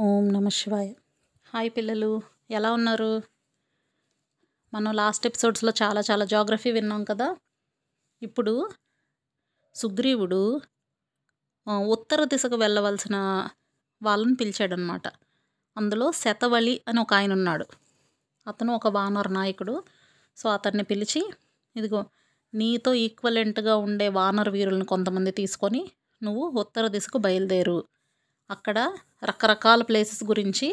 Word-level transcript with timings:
ఓం 0.00 0.32
నమ 0.32 0.48
శివాయ. 0.48 0.92
హాయ్ 1.54 1.70
పిల్లలు 1.70 2.22
ఎలా 2.50 2.72
ఉన్నారు? 2.72 3.22
మనం 4.74 4.94
లాస్ట్ 4.94 5.26
ఎపిసోడ్స్లో 5.26 5.72
చాలా 5.82 6.02
చాలా 6.10 6.24
జాగ్రఫీ 6.24 6.72
విన్నాం 6.72 7.04
కదా? 7.04 7.36
ఇప్పుడు 8.22 8.70
సుగ్రీవుడు 9.74 10.60
ఉత్తర 11.68 12.24
దిశకు 12.24 12.56
వెళ్ళవలసిన 12.56 13.48
వాళ్ళని 14.02 14.34
పిలిచాడనమాట. 14.34 15.08
అందులో 15.76 16.12
శతవళి 16.12 16.80
అని 16.88 17.00
ఒక 17.00 17.14
ఆయన 17.14 17.32
ఉన్నాడు. 17.32 17.66
అతను 18.46 18.74
ఒక 18.74 18.86
వానర 18.86 19.28
నాయకుడు. 19.28 19.82
సో 20.36 20.48
అతన్ని 20.48 20.82
పిలిచి 20.82 21.32
ఇదిగో 21.76 22.06
నీతో 22.54 22.94
ఈక్వలెంట్గా 22.94 23.76
ఉండే 23.76 24.08
వానర 24.08 24.50
వీరులను 24.50 24.84
కొంతమంది 24.84 25.30
తీసుకొని 25.30 25.90
నువ్వు 26.22 26.50
ఉత్తర 26.50 26.86
దిశకు 26.88 27.18
బయలుదేరు. 27.18 27.84
అక్కడ 28.50 28.78
రకరకాల 29.24 29.82
ప్లేసెస్ 29.82 30.24
గురించి 30.24 30.66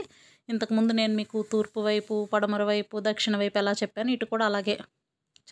ఇంతకుముందు 0.49 0.93
నేను 0.93 1.13
మీకు 1.15 1.45
తూర్పు 1.51 1.79
వైపు 1.79 2.29
పడమర 2.33 2.63
వైపు 2.63 2.95
దక్షిణ 2.99 3.37
వైపు 3.37 3.57
ఎలా 3.57 3.71
చెప్పాను 3.71 4.11
ఇటు 4.11 4.25
కూడా 4.25 4.45
అలాగే 4.45 4.75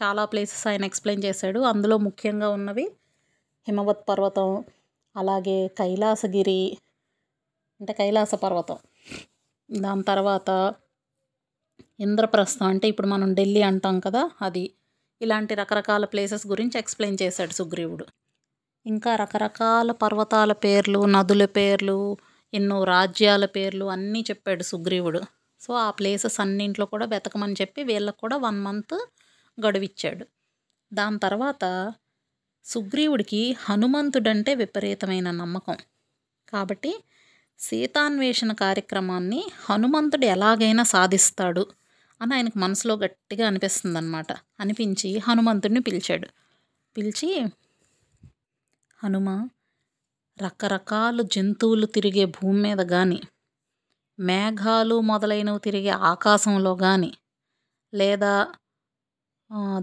చాలా 0.03 0.25
ప్లేసెస్ 0.25 0.67
ఆయన 0.67 0.85
ఎక్స్ప్లెయిన్ 0.85 1.23
చేశాడు. 1.23 1.59
అందులో 1.59 1.97
ముఖ్యంగా 1.97 2.49
ఉన్నవి 2.49 2.85
హిమవత్ 3.67 4.09
పర్వతం 4.09 4.49
అలాగే 5.15 5.67
కైలాసగిరి 5.67 6.61
అంటే 7.79 7.93
కైలాస 7.93 8.35
పర్వతం. 8.35 8.77
దాని 9.71 10.03
తర్వాత 10.03 10.49
ఇంద్రప్రస్థం 11.99 12.65
అంటే 12.67 12.87
ఇప్పుడు 12.87 13.07
మనం 13.07 13.33
ఢిల్లీ 13.33 13.61
అంటాం 13.61 13.99
కదా 13.99 14.29
అది. 14.41 14.65
ఇలాంటి 15.21 15.55
రకరకాల 15.55 16.05
ప్లేసెస్ 16.05 16.47
గురించి 16.47 16.79
ఎక్స్ప్లెయిన్ 16.79 17.17
చేశాడు 17.21 17.51
సుగ్రీవుడు. 17.51 18.05
ఇంకా 18.85 19.15
రకరకాల 19.15 19.91
పర్వతాల 19.91 20.51
పేర్లు 20.53 21.05
నదుల 21.05 21.45
పేర్లు 21.45 22.17
ఎన్నో 22.53 22.83
రాజ్యాల 22.83 23.45
పేర్లు 23.45 23.85
అన్నీ 23.85 24.21
చెప్పాడు 24.29 24.63
సుగ్రీవుడు. 24.63 25.21
సో 25.61 25.73
ఆ 25.73 25.89
ప్లేసెస్ 25.91 26.39
అన్నింట్లో 26.39 26.85
కూడా 26.85 27.05
వెతకమని 27.05 27.53
చెప్పి 27.53 27.83
వీళ్ళకు 27.83 28.17
కూడా 28.17 28.37
వన్ 28.37 28.59
మంత్ 28.61 28.95
గడువిచ్చాడు. 29.57 30.25
దాని 30.93 31.19
తర్వాత 31.19 31.93
సుగ్రీవుడికి 32.65 33.55
హనుమంతుడంటే 33.59 34.55
విపరీతమైన 34.55 35.31
నమ్మకం. 35.31 35.77
కాబట్టి 36.49 36.91
సీతాన్వేషణ 37.59 38.51
కార్యక్రమాన్ని 38.53 39.41
హనుమంతుడు 39.69 40.25
ఎలాగైనా 40.25 40.83
సాధిస్తాడు 40.83 41.63
అని 42.21 42.33
ఆయనకు 42.35 42.57
మనసులో 42.59 42.95
గట్టిగా 42.95 43.47
అనిపిస్తుంది 43.47 43.97
అనమాట 43.97 44.31
అనిపించి 44.59 45.19
హనుమంతుడిని 45.19 45.79
పిలిచాడు. 45.79 46.27
పిలిచి 46.97 47.29
హనుమ 49.03 49.29
రకరకాల 50.37 51.21
జంతువులు 51.31 51.87
తిరిగే 51.87 52.25
భూమి 52.35 52.59
మీద 52.61 52.81
కానీ 52.89 53.19
మేఘాలు 54.19 54.95
మొదలైనవి 55.03 55.59
తిరిగే 55.59 55.93
ఆకాశంలో 56.11 56.73
కానీ 56.81 57.11
లేదా 57.93 58.33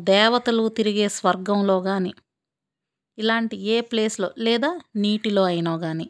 దేవతలు 0.09 0.65
తిరిగే 0.77 1.07
స్వర్గంలో 1.11 1.77
కానీ 1.83 2.13
ఇలాంటి 3.19 3.57
ఏ 3.67 3.77
ప్లేస్లో 3.89 4.29
లేదా 4.39 4.71
నీటిలో 4.97 5.43
అయినా 5.45 5.73
కానీ 5.79 6.07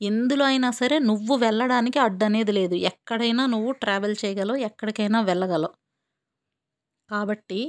ఎందులో 0.00 0.44
అయినా 0.44 0.68
సరే 0.72 0.96
నువ్వు 1.06 1.34
వెళ్ళడానికి 1.44 1.98
అడ్డనేది 1.98 2.52
లేదు. 2.52 2.76
ఎక్కడైనా 2.90 3.44
నువ్వు 3.46 3.72
ట్రావెల్ 3.82 4.16
చేయగలవు 4.22 4.58
ఎక్కడికైనా 4.68 5.20
వెళ్ళగలవు. 5.22 5.74
కాబట్టి 7.10 7.60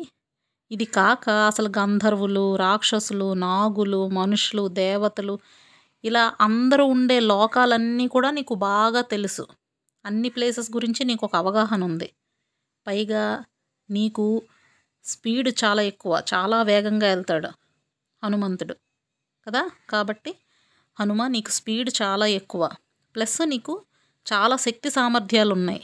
ఇది 0.73 0.85
కాక 0.85 1.29
అసలు 1.29 1.69
గంధర్వులు 1.77 2.55
రాక్షసులు 2.55 3.33
నాగులు 3.33 4.07
మనుషులు 4.07 4.67
దేవతలు 4.67 5.39
ఇలా 6.03 6.33
అందరూ 6.41 6.85
ఉండే 6.85 7.19
లోకాలన్నీ 7.19 8.07
కూడా 8.07 8.31
నీకు 8.31 8.53
బాగా 8.53 9.01
తెలుసు. 9.01 9.47
అన్ని 10.05 10.29
ప్లేసెస్ 10.29 10.71
గురించి 10.71 11.03
నీకు 11.05 11.25
ఒక 11.25 11.35
అవగాహన 11.35 11.83
ఉంది. 11.83 12.09
పైగా 12.87 13.43
నీకు 13.89 14.41
స్పీడ్ 15.03 15.49
చాలా 15.63 15.81
ఎక్కువ 15.81 16.23
చాలా 16.33 16.63
వేగంగా 16.63 17.07
వెళ్తాడు 17.07 17.49
హనుమంతుడు 18.23 18.73
కదా? 19.47 19.69
కాబట్టి 19.89 20.35
హనుమ 20.99 21.27
నీకు 21.27 21.49
స్పీడ్ 21.49 21.89
చాలా 22.01 22.25
ఎక్కువ. 22.25 22.69
ప్లస్ 23.15 23.41
నీకు 23.45 23.81
చాలా 24.33 24.55
శక్తి 24.55 24.89
సామర్థ్యాలు 24.89 25.53
ఉన్నాయి 25.53 25.83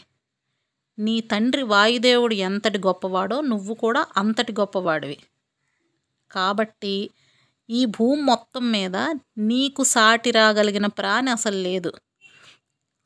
నీ 1.00 1.22
తండ్రి 1.22 1.64
వాయుదేవుడు 1.64 2.34
ఎంతటి 2.34 2.78
గొప్పవాడో 2.78 3.42
నువ్వు 3.42 3.74
కూడా 3.74 4.06
అంతటి 4.18 4.52
గొప్పవాడివి. 4.52 5.18
కాబట్టి 6.32 7.10
ఈ 7.70 7.86
భూమి 7.86 8.22
మొత్తం 8.22 8.72
మీద 8.72 8.96
నీకు 9.38 9.84
సాటి 9.84 10.32
రాగలిగిన 10.32 10.86
ప్రాణి 10.88 11.32
అసలు 11.32 11.56
లేదు. 11.56 11.92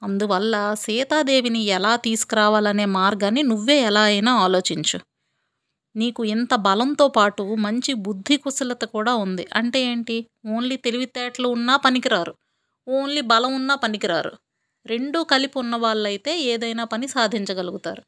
అందువల్ల 0.04 0.74
సీతాదేవిని 0.74 1.60
ఎలా 1.60 1.96
తీసుకురావాలనే 1.96 2.86
మార్గాన్ని 2.86 3.44
నువ్వే 3.44 3.82
ఎలా 3.82 4.02
అయినా 4.02 4.34
ఆలోచించు. 4.36 5.00
నీకు 5.96 6.26
ఇంత 6.26 6.56
బలంతో 6.56 7.08
పాటు 7.08 7.44
మంచి 7.56 7.94
బుద్ధి 7.94 8.38
కుశలత 8.38 8.84
కూడా 8.86 9.16
ఉంది. 9.16 9.48
అంటే 9.54 9.82
ఏంటి? 9.82 10.28
ఓన్లీ 10.48 10.78
తెలివితేటలు 10.78 11.48
ఉన్నా 11.48 11.76
పనికిరారు. 11.76 12.36
ఓన్లీ 12.88 13.22
బలం 13.22 13.56
ఉన్నా 13.56 13.76
పనికిరారు. 13.76 14.32
రెండూ 14.86 15.24
కలిపి 15.24 15.60
ఉన్న 15.60 15.76
వాళ్ళైతే 15.76 16.40
ఏదైనా 16.40 16.84
పని 16.84 17.08
సాధించగలుగుతారు. 17.08 18.04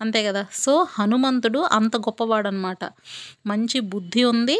అంతే 0.00 0.24
కదా? 0.24 0.46
సో 0.52 0.86
హనుమంతుడు 0.90 1.58
అంత 1.58 1.96
గొప్పవాడనమాట 1.96 2.84
మంచి 3.46 3.80
బుద్ధి 3.80 4.24
ఉంది 4.24 4.58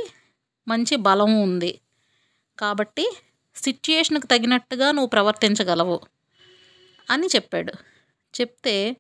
మంచి 0.69 0.97
బలం 0.97 1.43
ఉంది. 1.43 1.81
కాబట్టి 2.59 3.05
సిచ్యుయేషన్కి 3.57 4.27
తగినట్టుగా 4.27 4.91
నువ్వు 4.91 5.09
ప్రవర్తించగలవు 5.09 6.01
అని 7.11 7.27
చెప్పాడు. 7.27 7.73
చెప్తే 8.35 8.97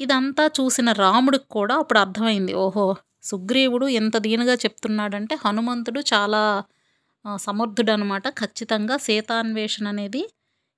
ఇదంతా 0.00 0.44
చూసిన 0.46 0.92
రాముడికి 0.92 1.44
కూడా 1.50 1.74
అప్పుడు 1.74 1.98
అర్థమైంది. 1.98 2.54
ఓహో 2.54 2.96
సుగ్రీవుడు 3.22 3.86
ఎంత 3.88 4.16
దీనిగా 4.16 4.54
చెప్తున్నాడంటే 4.54 5.34
హనుమంతుడు 5.34 6.00
చాలా 6.14 6.64
సమర్థుడనమాట 7.38 7.38
సమర్థుడు 7.38 7.90
అనమాట 7.90 8.28
ఖచ్చితంగా 8.28 8.96
సీతాన్వేషణ 8.96 9.88
అనేది 9.88 10.22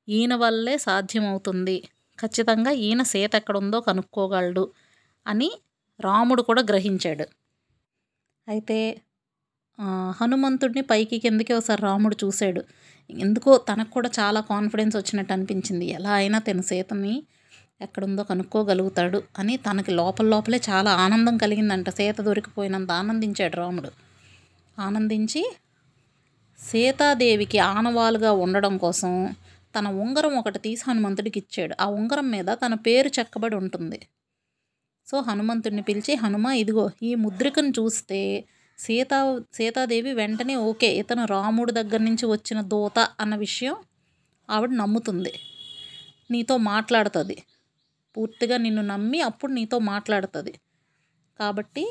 ఈయన 0.09 0.35
వల్లే 0.35 0.75
సాధ్యమవుతుంది. 0.79 1.77
ఖచ్చితంగా 2.19 2.71
ఈయన 2.87 3.03
సీత 3.03 3.33
ఎక్కడుందో 3.35 3.81
కనుక్కోగలడు 3.81 4.65
అని 5.27 5.49
రాముడు 6.01 6.43
కూడా 6.43 6.63
గ్రహించాడు. 6.71 7.27
అయితే 8.49 8.79
హనుమంతుడిని 10.19 10.83
పైకి 10.83 11.17
కిందకి 11.19 11.53
ఒకసారి 11.53 11.81
రాముడు 11.83 12.17
చూశాడు. 12.25 12.61
ఎందుకో 13.11 13.53
తనకు 13.69 13.91
కూడా 13.91 14.09
చాలా 14.19 14.41
కాన్ఫిడెన్స్ 14.53 14.97
వచ్చినట్టు 14.97 15.33
అనిపించింది. 15.33 15.87
ఎలా 15.99 16.13
అయినా 16.13 16.39
తన 16.39 16.61
సీతని 16.61 17.15
ఎక్కడుందో 17.81 18.23
కనుక్కోగలుగుతాడు 18.23 19.19
అని 19.39 19.55
తనకి 19.57 19.91
లోపల 19.91 20.27
లోపలే 20.27 20.59
చాలా 20.69 20.91
ఆనందం 21.05 21.35
కలిగిందంట. 21.37 21.89
సీత 21.91 22.19
దొరికిపోయినంత 22.21 22.91
ఆనందించాడు 23.01 23.57
రాముడు. 23.57 23.91
ఆనందించి 24.79 25.43
సీతాదేవికి 26.59 27.59
ఆనవాలుగా 27.73 28.31
ఉండడం 28.45 28.75
కోసం 28.77 29.13
తన 29.77 29.87
ఉంగరం 30.03 30.35
ఒకటి 30.41 30.59
తీసి 30.67 30.85
హనుమంతుడికి 30.89 31.39
ఇచ్చాడు. 31.43 31.75
ఆ 31.85 31.87
ఉంగరం 31.99 32.29
మీద 32.35 32.49
తన 32.65 32.75
పేరు 32.87 33.11
చెక్కబడి 33.19 33.57
ఉంటుంది. 33.63 33.99
సో 35.09 35.17
హనుమంతుడిని 35.29 35.83
పిలిచి 35.89 36.13
హనుమ 36.23 36.47
ఇదిగో 36.63 36.85
ఈ 37.09 37.11
ముద్రికను 37.25 37.73
చూస్తే 37.79 38.21
సీతా 38.79 39.19
సీతాదేవి 39.57 40.13
వెంటనే 40.13 40.55
ఓకే 40.71 40.89
ఇతను 41.03 41.25
రాముడి 41.35 41.73
దగ్గర 41.73 42.01
నుంచి 42.09 42.25
వచ్చిన 42.35 42.59
దూత 42.73 42.99
అన్న 43.23 43.35
విషయం 43.47 43.77
ఆవిడ 44.49 44.73
నమ్ముతుంది. 44.83 45.33
నీతో 46.31 46.55
మాట్లాడుతుంది. 46.73 47.37
పూర్తిగా 48.17 48.57
నిన్ను 48.57 48.83
నమ్మి 48.93 49.19
అప్పుడు 49.21 49.53
నీతో 49.53 49.77
మాట్లాడుతుంది. 49.93 50.53
కాబట్టి 51.41 51.85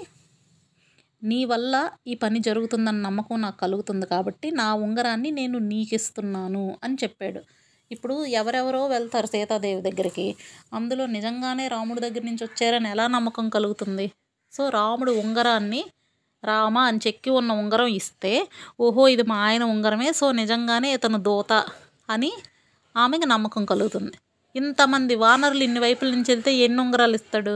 నీ 1.22 1.40
వల్ల 1.52 1.76
ఈ 2.08 2.14
పని 2.24 2.40
జరుగుతుందన్న 2.48 3.00
నమ్మకం 3.08 3.38
నాకు 3.42 3.58
కలుగుతుంది. 3.64 4.06
కాబట్టి 4.06 4.48
నా 4.62 4.68
ఉంగరాన్ని 4.86 5.30
నేను 5.32 5.58
నీకిస్తున్నాను 5.72 6.64
అని 6.84 6.98
చెప్పాడు. 7.04 7.42
ఇప్పుడు 7.92 8.16
ఎవరెవరో 8.26 8.88
వెళ్తారు 8.88 9.28
సీతాదేవి 9.28 9.82
దగ్గరికి. 9.82 10.28
అందులో 10.74 11.06
నిజంగానే 11.06 11.68
రాముడి 11.68 12.02
దగ్గర 12.02 12.24
నుంచి 12.24 12.44
వచ్చారని 12.44 12.90
ఎలా 12.90 13.08
నమ్మకం 13.08 13.50
కలుగుతుంది? 13.50 14.08
సో 14.54 14.70
రాముడు 14.70 15.12
ఉంగరాన్ని 15.24 15.82
రామ 16.44 16.78
అని 16.90 17.00
చెక్కి 17.08 17.30
ఉన్న 17.30 17.52
ఉంగరం 17.52 17.88
ఇస్తే 18.00 18.48
ఓహో 18.80 19.08
ఇది 19.08 19.24
మా 19.24 19.38
ఆయన 19.48 19.64
ఉంగరమే 19.64 20.10
సో 20.14 20.32
నిజంగానే 20.32 20.90
ఇతను 20.94 21.18
దోత 21.18 21.54
అని 22.10 22.32
ఆమెకి 22.96 23.26
నమ్మకం 23.26 23.64
కలుగుతుంది. 23.66 24.16
ఇంతమంది 24.56 25.16
వానరులు 25.16 25.64
ఇన్ని 25.64 25.80
వైపుల 25.80 26.10
నుంచి 26.16 26.30
వెళ్తే 26.34 26.52
ఎన్ని 26.66 26.80
ఉంగరాలు 26.82 27.16
ఇస్తాడు? 27.16 27.56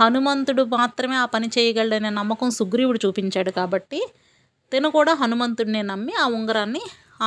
హనుమంతుడు 0.00 0.62
మాత్రమే 0.78 1.16
ఆ 1.16 1.26
పని 1.34 1.48
చేయగలడనే 1.56 2.10
నమ్మకం 2.10 2.50
సుగ్రీవుడు 2.50 2.98
చూపించాడు 3.04 3.50
కాబట్టి 3.50 4.00
తను 4.72 4.88
కూడా 4.90 5.14
హనుమంతుడినే 5.14 5.82
నమ్మి 5.82 6.14
ఆ 6.22 6.26
ఉంగరాన్ని 6.38 6.82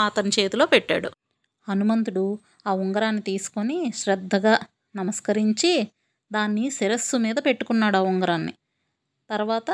అతని 0.05 0.31
చేతిలో 0.39 0.65
పెట్టాడు. 0.65 1.09
హనుమంతుడు 1.69 2.39
ఆ 2.67 2.73
ఉంగరాన్ని 2.73 3.21
తీసుకొని 3.21 3.91
శ్రద్ధగా 3.95 4.59
నమస్కరించి 4.95 5.87
దాన్ని 6.31 6.69
శిరస్సు 6.69 7.17
మీద 7.17 7.35
పెట్టుకున్నాడు 7.45 7.97
ఆ 7.97 8.01
ఉంగరాన్ని. 8.01 8.53
తర్వాత 9.29 9.69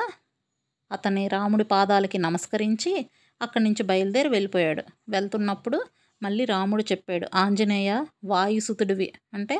అతని 0.92 1.28
రాముడి 1.28 1.64
పాదాలకి 1.64 2.18
నమస్కరించి 2.18 3.06
అక్కడి 3.42 3.64
నుంచి 3.64 3.84
బయలుదేరి 3.84 4.30
వెళ్ళిపోయాడు. 4.30 4.84
వెళ్తున్నప్పుడు 5.10 5.86
మళ్ళీ 6.24 6.46
రాముడు 6.46 6.84
చెప్పాడు 6.84 7.28
ఆంజనేయ 7.36 8.06
వాయుసుతుడివి. 8.26 9.14
అంటే 9.34 9.58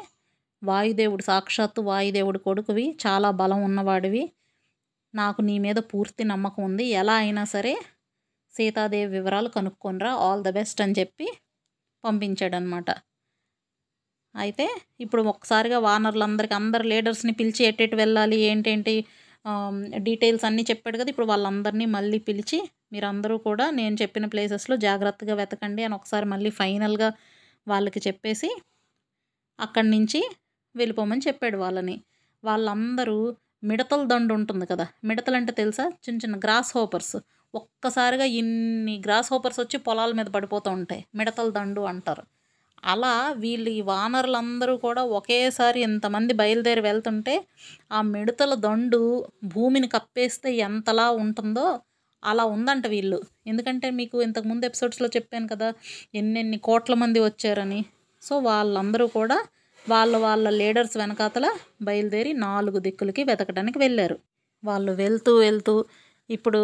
వాయుదేవుడు 0.64 1.24
సాక్షాత్తు 1.24 1.82
వాయుదేవుడు 1.82 2.38
కొడుకువి 2.38 2.98
చాలా 3.08 3.32
బలం 3.32 3.64
ఉన్నవాడివి. 3.64 4.24
నాకు 5.16 5.42
నీ 5.42 5.60
మీద 5.60 5.76
పూర్తి 5.76 6.24
నమ్మకం 6.24 6.64
ఉంది. 6.64 6.86
ఎలా 6.86 7.14
అయినా 7.14 7.44
సరే 7.46 7.74
సీతాదేవి 8.54 9.12
వివరాలు 9.12 9.50
కనుక్కొనిరా 9.50 10.12
ఆల్ 10.16 10.44
ద 10.44 10.50
బెస్ట్ 10.50 10.82
అని 10.82 10.94
చెప్పి 11.00 11.28
పంపించాడనమాట. 12.06 12.90
అయితే 14.36 14.66
ఇప్పుడు 15.04 15.22
ఒక్కసారిగా 15.32 15.78
వానర్లందరికీ 15.86 16.56
అందరు 16.60 16.86
లీడర్స్ని 16.92 17.34
పిలిచి 17.40 17.62
ఎట్టెటు 17.70 17.96
వెళ్ళాలి 18.02 18.38
ఏంటేంటి 18.50 18.96
డీటెయిల్స్ 20.08 20.46
అన్నీ 20.48 20.64
చెప్పాడు 20.70 20.98
కదా 21.00 21.10
ఇప్పుడు 21.14 21.28
వాళ్ళందరినీ 21.32 21.86
మళ్ళీ 21.96 22.20
పిలిచి 22.30 22.60
మీరందరూ 22.94 23.36
కూడా 23.48 23.66
నేను 23.80 23.96
చెప్పిన 24.02 24.26
ప్లేసెస్లో 24.34 24.76
జాగ్రత్తగా 24.86 25.34
వెతకండి 25.42 25.82
అని 25.88 25.96
ఒకసారి 26.00 26.28
మళ్ళీ 26.34 26.52
ఫైనల్గా 26.62 27.10
వాళ్ళకి 27.68 28.00
చెప్పేసి 28.08 28.50
అక్కడి 29.60 29.90
నుంచి 29.90 30.20
వెళ్ళిపోమని 30.76 31.24
చెప్పాడు 31.28 31.58
వాళ్ళని. 31.58 31.96
వాళ్ళందరూ 32.44 33.18
మిడతల 33.64 34.02
దండు 34.12 34.34
ఉంటుంది 34.40 34.66
కదా 34.72 34.86
మిడతలు 35.10 35.38
అంటే 35.40 35.52
తెలుసా? 35.60 35.86
చిన్న 36.06 36.18
చిన్న 36.24 36.36
గ్రాస్ 36.38 36.72
హోపర్స్. 36.78 37.16
ఒక్కసారిగా 37.56 38.26
ఇన్ని 38.26 38.96
గ్రాస్ 39.06 39.30
హోపర్స్ 39.34 39.60
వచ్చి 39.60 39.78
పొలాల 39.80 40.12
మీద 40.12 40.26
పడిపోతూ 40.26 40.72
ఉంటాయి. 40.72 41.06
మిడతల 41.16 41.50
దండు 41.50 41.82
అంటారు. 41.82 42.24
అలా 42.84 43.32
వీళ్ళు 43.38 43.70
ఈ 43.70 43.82
వానరులందరూ 43.82 44.78
కూడా 44.78 45.04
ఒకేసారి 45.04 45.80
ఎంతమంది 45.82 46.34
బయలుదేరి 46.34 46.82
వెళ్తుంటే 46.82 47.36
ఆ 47.92 48.02
మిడతల 48.02 48.54
దండు 48.54 49.02
భూమిని 49.44 49.88
కప్పేస్తే 49.88 50.54
ఎంతలా 50.54 51.12
ఉంటుందో 51.12 51.66
అలా 52.24 52.44
ఉందంట 52.46 52.88
వీళ్ళు. 52.88 53.20
ఎందుకంటే 53.48 53.90
మీకు 53.90 54.22
ఇంతకు 54.22 54.48
ముందు 54.48 54.66
ఎపిసోడ్స్లో 54.66 55.08
చెప్పాను 55.08 55.48
కదా 55.48 55.74
ఎన్నెన్ని 56.16 56.58
కోట్ల 56.58 56.94
మంది 56.94 57.20
వచ్చారని. 57.20 57.82
సో 58.24 58.40
వాళ్ళందరూ 58.40 59.08
కూడా 59.08 59.38
వాళ్ళ 59.86 60.18
వాళ్ళ 60.18 60.50
లీడర్స్ 60.50 60.98
వెనకాతల 60.98 61.48
బయలుదేరి 61.82 62.34
నాలుగు 62.34 62.80
దిక్కులకి 62.80 63.24
వెతకడానికి 63.24 63.80
వెళ్ళారు. 63.80 64.18
వాళ్ళు 64.64 64.92
వెళ్తూ 64.92 65.38
వెళ్తూ 65.38 65.74
ఇప్పుడు 66.30 66.62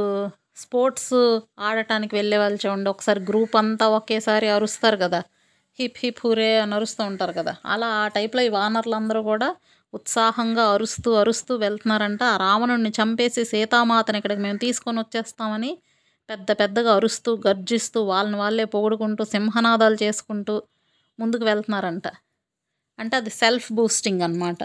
స్పోర్ట్స్ 0.55 1.13
ఆడటానికి 1.59 2.15
వెళ్ళే 2.15 2.37
వాళ్ళు 2.37 2.59
చూడండి 2.65 2.89
ఒకసారి 2.89 3.19
గ్రూప్ 3.19 3.55
అంతా 3.55 3.87
ఒకేసారి 3.89 4.47
అరుస్తారు 4.47 4.97
కదా. 4.97 5.19
హిప్ 5.79 5.97
హిప్ 5.97 6.19
హురే 6.25 6.57
అని 6.59 6.73
అరుస్తూ 6.75 7.03
ఉంటారు 7.03 7.31
కదా. 7.31 7.55
అలా 7.65 7.87
ఆ 7.87 8.07
టైప్లో 8.07 8.41
ఈ 8.41 8.49
వానర్లందరూ 8.49 9.21
కూడా 9.23 9.49
ఉత్సాహంగా 9.93 10.65
అరుస్తూ 10.73 11.13
అరుస్తూ 11.13 11.55
వెళ్తున్నారంట. 11.55 12.23
ఆ 12.23 12.37
రావణుడిని 12.37 12.89
చంపేసి 12.89 13.45
సీతామాతని 13.45 14.17
ఇక్కడికి 14.17 14.41
మేము 14.41 14.57
తీసుకొని 14.57 14.99
వచ్చేస్తామని 14.99 15.71
పెద్ద 16.29 16.51
పెద్దగా 16.51 16.91
అరుస్తూ 16.95 17.31
గర్జిస్తూ 17.47 18.03
వాళ్ళని 18.03 18.37
వాళ్ళే 18.37 18.65
పొగుడుకుంటూ 18.65 19.23
సింహనాదాలు 19.25 19.97
చేసుకుంటూ 20.03 20.55
ముందుకు 21.19 21.43
వెళ్తున్నారంట. 21.45 22.07
అంటే 22.99 23.17
అది 23.17 23.29
సెల్ఫ్ 23.29 23.71
బూస్టింగ్ 23.73 24.21
అనమాట 24.21 24.61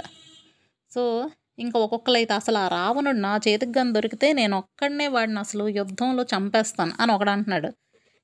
సో 0.93 1.03
ఇంకా 1.59 1.77
ఒక్కొక్కరైతే 1.81 2.33
అసలు 2.35 2.59
ఆ 2.59 2.67
రావణుడు 2.69 3.19
నా 3.19 3.33
చేతికి 3.37 3.73
కానీ 3.73 3.93
దొరికితే 3.93 4.29
నేను 4.33 4.55
ఒక్కడనే 4.57 5.07
వాడిని 5.09 5.39
అసలు 5.39 5.65
యుద్ధంలో 5.79 6.23
చంపేస్తాను 6.35 6.95
అని 7.01 7.13
ఒకడు 7.13 7.31
అంటున్నాడు. 7.31 7.71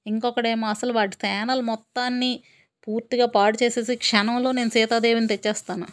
ఇంకొకడేమో 0.07 0.67
అసలు 0.67 0.93
వాడి 0.93 1.17
సేనలు 1.17 1.63
మొత్తాన్ని 1.63 2.33
పూర్తిగా 2.87 3.27
పాడు 3.27 3.57
చేసేసి 3.63 3.95
క్షణంలో 3.97 4.51
నేను 4.53 4.71
సీతాదేవిని 4.71 5.29
తెచ్చేస్తాను 5.29 5.87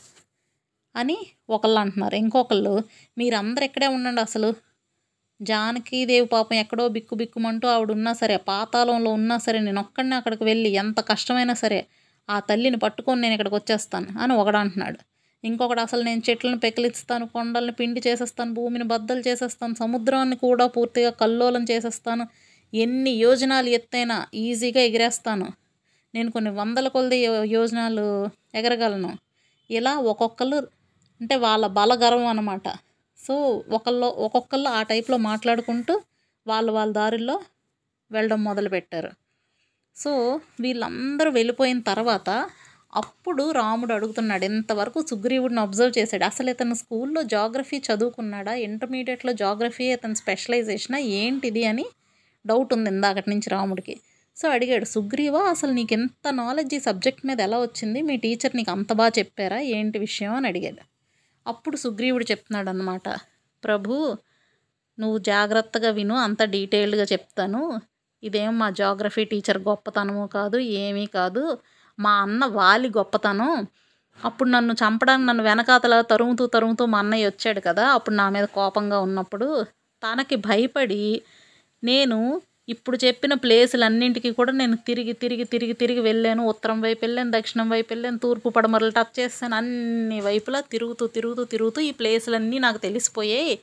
అని 0.95 1.17
ఒకళ్ళు 1.49 1.79
అంటున్నారు. 1.79 2.15
ఇంకొకళ్ళు 2.15 2.73
మీరందరు 3.17 3.65
ఇక్కడే 3.65 3.87
ఉండండి 3.87 4.21
అసలు. 4.21 4.49
జానకీదేవి 5.39 6.27
పాపం 6.27 6.55
ఎక్కడో 6.55 6.85
బిక్కు 6.87 7.15
బిక్కుమంటూ 7.15 7.65
ఆవిడ 7.67 7.91
ఉన్నా 7.91 8.11
సరే 8.13 8.35
పాతాళంలో 8.49 9.11
ఉన్నా 9.11 9.35
సరే 9.37 9.59
నేను 9.59 9.79
ఒక్కడిని 9.79 10.15
అక్కడికి 10.15 10.43
వెళ్ళి 10.43 10.69
ఎంత 10.75 10.99
కష్టమైనా 11.11 11.53
సరే 11.53 11.79
ఆ 12.29 12.37
తల్లిని 12.39 12.77
పట్టుకొని 12.77 13.21
నేను 13.21 13.33
ఇక్కడికి 13.33 13.55
వచ్చేస్తాను 13.55 14.09
అని 14.19 14.33
ఒకడు 14.33 14.57
అంటున్నాడు. 14.57 14.99
ఇంకొకటి 15.43 15.81
అసలు 15.81 16.01
నేను 16.01 16.21
చెట్లను 16.29 16.59
పెకిలిస్తాను 16.59 17.27
కొండల్ని 17.27 17.71
పిండి 17.71 18.01
చేసేస్తాను 18.07 18.53
భూమిని 18.53 18.83
బద్దలు 18.83 19.19
చేసేస్తాను 19.19 19.75
సముద్రాన్ని 19.75 20.35
కూడా 20.35 20.67
పూర్తిగా 20.67 21.09
కల్లోలం 21.09 21.65
చేసేస్తాను 21.71 22.27
ఎన్ని 22.73 23.11
యోజనాలు 23.11 23.69
ఎత్తైనా 23.69 24.27
ఈజీగా 24.33 24.81
ఎగిరేస్తాను. 24.81 25.47
నేను 26.15 26.31
కొన్ని 26.31 26.51
వందల 26.51 26.87
కొలది 26.87 27.17
యో- 27.17 27.43
యోజనాలు 27.43 28.29
ఎగరగలను. 28.55 29.17
ఇలా 29.71 29.95
ఒక్కొక్కరు 29.97 30.67
అంటే 31.21 31.35
వాళ్ళ 31.35 31.67
బలగర్వం 31.67 32.25
అనమాట 32.25 32.69
సో 33.27 33.63
ఒకళ్ళు 33.69 34.05
ఒక్కొక్కళ్ళు 34.05 34.69
ఆ 34.69 34.83
టైప్లో 34.83 35.17
మాట్లాడుకుంటూ 35.17 36.01
వాళ్ళ 36.47 36.71
వాళ్ళ 36.71 36.93
దారిలో 36.93 37.41
వెళ్ళడం 38.11 38.43
మొదలుపెట్టారు. 38.43 39.09
సో 39.95 40.41
వీళ్ళందరూ 40.59 41.31
వెళ్ళిపోయిన 41.31 41.79
తర్వాత 41.79 42.49
అప్పుడు 42.95 43.51
రాముడు 43.51 43.93
అడుగుతున్నాడు 43.93 44.45
ఇంతవరకు 44.45 45.05
సుగ్రీవుడిని 45.09 45.59
అబ్జర్వ్ 45.59 45.99
చేశాడు. 45.99 46.23
అసలు 46.23 46.49
ఇతను 46.49 46.73
స్కూల్లో 46.73 47.23
జాగ్రఫీ 47.23 47.77
చదువుకున్నాడా? 47.77 48.53
ఇంటర్మీడియట్లో 48.53 49.33
జాగ్రఫీ 49.33 49.83
ఇతను 49.83 50.13
స్పెషలైజేషనా 50.13 50.97
ఏంటిది? 50.97 51.65
అని 51.65 51.85
డౌట్ 52.47 52.73
ఉంది 52.73 52.89
ఇందాకటి 52.89 53.29
నుంచి 53.29 53.49
రాముడికి. 53.49 53.99
సో 54.37 54.49
అడిగాడు 54.49 54.85
సుగ్రీవ 54.85 55.37
అసలు 55.37 55.71
నీకు 55.71 55.93
ఎంత 55.93 56.33
నాలెడ్జ్ 56.33 56.73
ఈ 56.73 56.79
సబ్జెక్ట్ 56.79 57.25
మీద 57.25 57.39
ఎలా 57.39 57.61
వచ్చింది? 57.61 58.01
మీ 58.01 58.17
టీచర్ 58.17 58.55
నీకు 58.55 58.71
అంత 58.71 58.93
బాగా 58.93 59.11
చెప్పారా? 59.19 59.59
ఏంటి 59.59 59.99
విషయం? 59.99 60.35
అని 60.35 60.47
అడిగాడు. 60.47 60.83
అప్పుడు 61.47 61.77
సుగ్రీవుడు 61.77 62.23
చెప్తున్నాడు 62.23 62.69
అనమాట 62.69 63.09
ప్రభు 63.63 64.17
నువ్వు 64.99 65.17
జాగ్రత్తగా 65.17 65.89
విను 65.91 66.15
అంత 66.15 66.43
డీటెయిల్డ్గా 66.43 67.03
చెప్తాను. 67.03 67.81
ఇదేం 68.23 68.59
మా 68.59 68.69
జాగ్రఫీ 68.69 69.25
టీచర్ 69.25 69.57
గొప్పతనము 69.57 70.27
కాదు 70.27 70.57
ఏమీ 70.57 71.05
కాదు. 71.05 71.57
మా 71.99 72.11
అన్న 72.21 72.45
వాలి 72.59 72.89
గొప్పతనం. 72.97 73.53
అప్పుడు 74.19 74.49
నన్ను 74.49 74.73
చంపడానికి 74.73 75.27
నన్ను 75.27 75.43
వెనకాతల 75.43 76.01
తరుముతూ 76.01 76.45
తరుముతూ 76.47 76.85
మా 76.85 76.99
అన్నయ్య 76.99 77.27
వచ్చాడు 77.27 77.59
కదా 77.59 77.85
అప్పుడు 77.87 78.15
నా 78.15 78.25
మీద 78.29 78.45
కోపంగా 78.59 78.99
ఉన్నప్పుడు 78.99 79.47
తనకి 80.03 80.35
భయపడి 80.47 81.03
నేను 81.83 82.17
ఇప్పుడు 82.69 82.97
చెప్పిన 83.05 83.33
ప్లేసులన్నింటికి 83.33 84.31
కూడా 84.31 84.51
నేను 84.51 84.75
తిరిగి 84.87 85.13
తిరిగి 85.13 85.43
తిరిగి 85.43 85.73
తిరిగి 85.73 85.99
వెళ్ళాను. 85.99 86.41
ఉత్తరం 86.45 86.81
వైపు 86.81 87.01
వెళ్ళాను 87.05 87.31
దక్షిణం 87.37 87.67
వైపు 87.69 87.89
వెళ్ళాను 87.93 88.17
తూర్పు 88.17 88.49
పడమరలు 88.49 88.89
టచ్ 88.89 89.19
చేస్తాను. 89.19 89.55
అన్ని 89.55 90.21
వైపులా 90.21 90.59
తిరుగుతూ 90.73 91.07
తిరుగుతూ 91.07 91.43
తిరుగుతూ 91.45 91.81
ఈ 91.81 91.91
ప్లేసులన్నీ 91.91 92.59
నాకు 92.59 92.77
తెలిసిపోయాయి. 92.77 93.55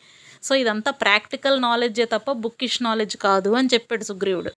సో 0.43 0.55
ఇదంతా 0.55 0.91
ప్రాక్టికల్ 1.03 1.63
నాలెడ్జే 1.63 2.05
తప్ప 2.05 2.33
బుక్కిష్ 2.45 2.83
నాలెడ్జ్ 2.83 3.17
కాదు 3.17 3.51
అని 3.51 3.69
చెప్పాడు 3.75 4.05
సుగ్రీవుడు. 4.05 4.51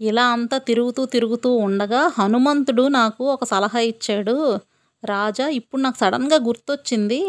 ఇలా 0.00 0.24
అంతా 0.28 0.56
తిరుగుతూ 0.58 1.02
తిరుగుతూ 1.06 1.50
ఉండగా 1.58 2.02
హనుమంతుడు 2.18 2.84
నాకు 2.90 3.24
ఒక 3.32 3.44
సలహా 3.44 3.80
ఇచ్చాడు. 3.92 4.36
రాజా 5.02 5.46
ఇప్పుడు 5.58 5.80
నాకు 5.80 5.98
సడన్గా 5.98 6.38
గుర్తొచ్చింది. 6.46 7.20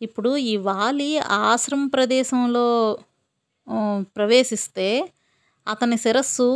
ఇప్పుడు 0.00 0.30
ఈ 0.46 0.54
వాలి 0.68 1.10
ఆశ్రమ 1.42 1.82
ప్రదేశంలో 1.88 2.66
ప్రవేశిస్తే 4.16 4.88
అతని 5.66 5.96
శిరస్సు 5.96 6.48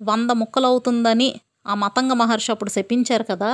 వంద 0.00 0.30
ముక్కలవుతుందని 0.32 1.28
ఆ 1.66 1.74
మతంగ 1.74 2.12
మహర్షి 2.12 2.50
అప్పుడు 2.52 2.70
శపించారు 2.70 3.22
కదా. 3.22 3.50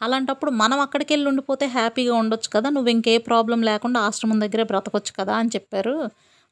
అలాంటప్పుడు 0.00 0.50
మనం 0.52 0.78
అక్కడికి 0.80 1.10
వెళ్ళి 1.14 1.28
ఉండిపోతే 1.28 1.66
హ్యాపీగా 1.66 2.14
ఉండొచ్చు 2.14 2.48
కదా. 2.56 2.68
నువ్వు 2.70 2.90
ఇంకే 2.90 3.14
ప్రాబ్లం 3.28 3.60
లేకుండా 3.62 3.98
ఆశ్రమం 4.00 4.38
దగ్గరే 4.40 4.64
బ్రతకొచ్చు 4.64 5.12
కదా 5.20 5.34
అని 5.36 5.50
చెప్పారు. 5.56 5.94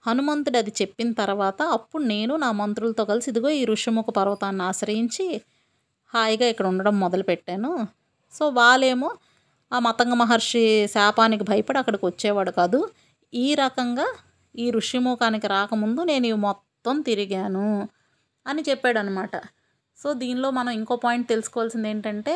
హనుమంతుడు 0.07 0.59
అది 0.59 0.73
చెప్పిన 0.83 1.13
తర్వాత 1.13 1.63
అప్పుడు 1.77 2.03
నేను 2.03 2.37
నా 2.37 2.53
మంత్రులతో 2.53 3.05
కలిసి 3.05 3.31
ఇదిగో 3.31 3.51
ఈ 3.51 3.65
ఋషిముఖ 3.65 4.05
పర్వతాన్ని 4.17 4.63
ఆశ్రయించి 4.63 5.27
హాయిగా 6.15 6.47
ఇక్కడ 6.47 6.67
ఉండడం 6.67 7.01
మొదలుపెట్టాను. 7.01 7.89
సో 8.33 8.49
వాళ్ళేమో 8.49 9.11
ఆ 9.73 9.79
మతంగ 9.79 10.15
మహర్షి 10.15 10.65
శాపానికి 10.87 11.45
భయపడి 11.45 11.79
అక్కడికి 11.79 12.07
వచ్చేవాడు 12.07 12.51
కాదు. 12.51 12.81
ఈ 13.35 13.55
రకంగా 13.55 14.07
ఈ 14.55 14.71
ఋషిముఖానికి 14.71 15.47
రాకముందు 15.47 16.01
నేను 16.05 16.27
ఇవి 16.27 16.39
మొత్తం 16.39 17.01
తిరిగాను 17.01 17.89
అని 18.47 18.63
చెప్పాడనమాట. 18.69 19.35
సో 19.99 20.13
దీనిలో 20.13 20.51
మనం 20.51 20.71
ఇంకో 20.71 20.97
పాయింట్ 20.97 21.29
తెలుసుకోవాల్సింది 21.29 21.89
ఏంటంటే 21.89 22.35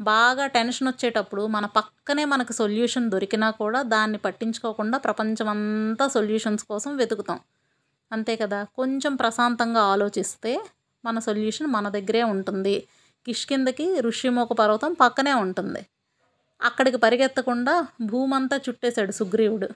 బాగా 0.00 0.46
టెన్షన్ 0.46 0.88
వచ్చేటప్పుడు 0.88 1.46
మన 1.46 1.66
పక్కనే 1.66 2.24
మనకు 2.24 2.52
సొల్యూషన్ 2.52 3.10
దొరికినా 3.10 3.50
కూడా 3.50 3.82
దాన్ని 3.82 4.18
పట్టించుకోకుండా 4.18 4.98
ప్రపంచమంతా 4.98 6.08
సొల్యూషన్స్ 6.08 6.64
కోసం 6.64 6.96
వెతుకుతాం. 6.96 7.40
అంతే 8.12 8.36
కదా? 8.36 8.64
కొంచెం 8.64 9.16
ప్రశాంతంగా 9.16 9.80
ఆలోచిస్తే 9.80 10.66
మన 11.04 11.18
సొల్యూషన్ 11.18 11.66
మన 11.66 11.88
దగ్గరే 11.88 12.22
ఉంటుంది. 12.22 12.88
కిష్కిందకి 13.26 14.00
ఋషిమోక 14.00 14.52
పర్వతం 14.52 14.92
పక్కనే 14.92 15.32
ఉంటుంది. 15.32 15.86
అక్కడికి 16.62 16.96
పరిగెత్తకుండా 16.96 17.86
భూమంతా 18.00 18.56
చుట్టేశాడు 18.56 19.12
సుగ్రీవుడు. 19.12 19.68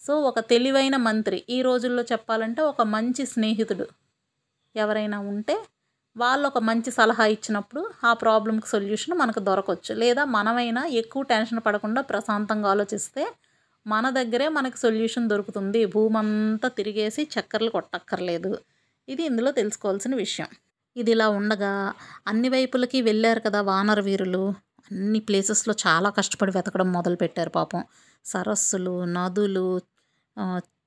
సో 0.00 0.20
ఒక 0.20 0.38
తెలివైన 0.38 0.96
మంత్రి. 0.96 1.44
ఈ 1.50 1.62
రోజుల్లో 1.62 2.02
చెప్పాలంటే 2.02 2.62
ఒక 2.62 2.82
మంచి 2.82 3.26
స్నేహితుడు. 3.26 3.86
ఎవరైనా 4.76 5.18
ఉంటే 5.18 5.64
వాళ్ళు 6.16 6.44
ఒక 6.46 6.58
మంచి 6.58 6.90
సలహా 6.90 7.24
ఇచ్చినప్పుడు 7.26 7.80
ఆ 8.04 8.10
ప్రాబ్లంకి 8.12 8.68
సొల్యూషన్ 8.68 9.14
మనకు 9.18 9.40
దొరకవచ్చు 9.48 9.94
లేదా 9.94 10.22
మనమైనా 10.36 10.82
ఎక్కువ 11.00 11.22
టెన్షన్ 11.22 11.60
పడకుండా 11.66 12.00
ప్రశాంతంగా 12.00 12.68
ఆలోచిస్తే 12.70 13.24
మన 13.86 14.06
దగ్గరే 14.10 14.46
మనకు 14.48 14.76
సొల్యూషన్ 14.76 15.26
దొరుకుతుంది. 15.28 15.80
భూమంతా 15.86 16.68
తిరిగేసి 16.68 17.22
చక్కర్లు 17.34 17.70
కొట్టక్కర్లేదు. 17.70 18.52
ఇది 19.08 19.22
ఇందులో 19.22 19.50
తెలుసుకోవాల్సిన 19.52 20.14
విషయం. 20.14 20.48
ఇది 20.96 21.10
ఇలా 21.10 21.26
ఉండగా 21.40 21.72
అన్ని 22.26 22.48
వైపులకి 22.48 22.98
వెళ్ళారు 23.02 23.40
కదా 23.40 23.60
వానర 23.60 24.00
వీరులు. 24.00 24.44
అన్ని 24.90 25.20
ప్లేసెస్లో 25.20 25.74
చాలా 25.86 26.08
కష్టపడి 26.10 26.52
వెతకడం 26.56 26.88
మొదలుపెట్టారు 26.92 27.50
పాపం. 27.50 27.82
సరస్సులు 28.24 29.04
నదులు 29.16 29.66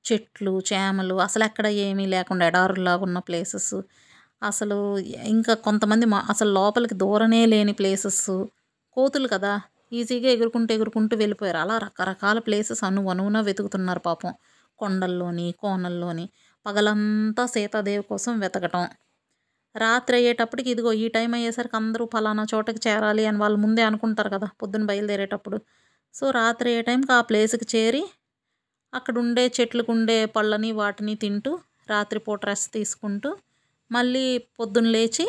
చెట్లు 0.05 0.53
చేమలు 0.69 1.15
అసలు 1.27 1.43
ఎక్కడ 1.43 1.67
ఏమీ 1.87 2.05
లేకుండా 2.05 2.43
ఎడారులాగా 2.47 3.01
ఉన్న 3.07 3.19
ప్లేసెస్. 3.19 3.75
అసలు 4.43 4.97
ఇంకా 5.25 5.53
కొంతమంది 5.53 6.05
మా 6.05 6.25
అసలు 6.29 6.51
లోపలికి 6.51 6.93
దూరనే 6.93 7.45
లేని 7.45 7.73
ప్లేసెస్ 7.73 8.31
కోతులు 8.97 9.27
కదా 9.27 9.61
ఈజీగా 9.93 10.29
ఎగురుకుంటూ 10.29 10.73
ఎగురుకుంటూ 10.73 11.17
వెళ్ళిపోయారు. 11.17 11.57
అలా 11.57 11.77
రకరకాల 11.77 12.39
ప్లేసెస్ 12.39 12.83
అను 12.83 13.41
వెతుకుతున్నారు 13.41 13.99
పాపం. 13.99 14.33
కొండల్లోని 14.77 15.51
కోనల్లోని 15.51 16.29
పగలంతా 16.65 17.45
సీతాదేవి 17.45 18.03
కోసం 18.03 18.39
వెతకటం. 18.39 18.87
రాత్రి 19.75 20.17
అయ్యేటప్పటికి 20.17 20.69
ఇదిగో 20.69 20.93
ఈ 20.93 21.07
టైం 21.07 21.33
అయ్యేసరికి 21.33 21.75
అందరూ 21.75 22.09
ఫలానా 22.13 22.45
చోటకి 22.55 22.89
చేరాలి 22.89 23.25
అని 23.25 23.37
వాళ్ళు 23.37 23.57
ముందే 23.57 23.81
అనుకుంటారు 23.81 24.29
కదా 24.29 24.47
పొద్దున్న 24.61 24.85
బయలుదేరేటప్పుడు. 24.85 25.61
సో 26.13 26.31
రాత్రి 26.31 26.69
అయ్యే 26.69 26.81
టైంకి 26.81 27.11
ఆ 27.11 27.21
ప్లేస్కి 27.21 27.77
చేరి 27.77 28.03
అక్కడ 28.93 29.19
ఉండే 29.19 29.51
చెట్లకు 29.61 29.91
ఉండే 29.91 30.25
పళ్ళని 30.25 30.71
వాటిని 30.71 31.15
తింటూ 31.15 31.59
రాత్రిపూట 31.89 32.45
రెస్ట్ 32.45 32.73
తీసుకుంటూ 32.73 33.37
మళ్ళీ 33.91 34.25
పొద్దున్న 34.59 34.89
లేచి 34.89 35.25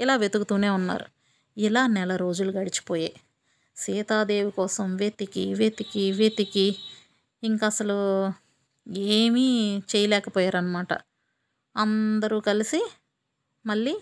ఇలా 0.00 0.16
వెతుకుతూనే 0.16 0.70
ఉన్నారు. 0.70 1.06
ఇలా 1.56 1.86
నెల 1.86 2.16
రోజులు 2.16 2.52
గడిచిపోయాయి. 2.52 3.14
సీతాదేవి 3.76 4.50
కోసం 4.50 4.96
వెతికి 4.96 5.54
వెతికి 5.54 6.12
వెతికి 6.12 6.66
ఇంకా 7.42 7.66
అసలు 7.66 7.98
ఏమీ 9.14 9.46
చేయలేకపోయారనమాట 9.90 10.92
అందరూ 11.76 12.40
కలిసి 12.40 12.80
మళ్ళీ 13.64 13.94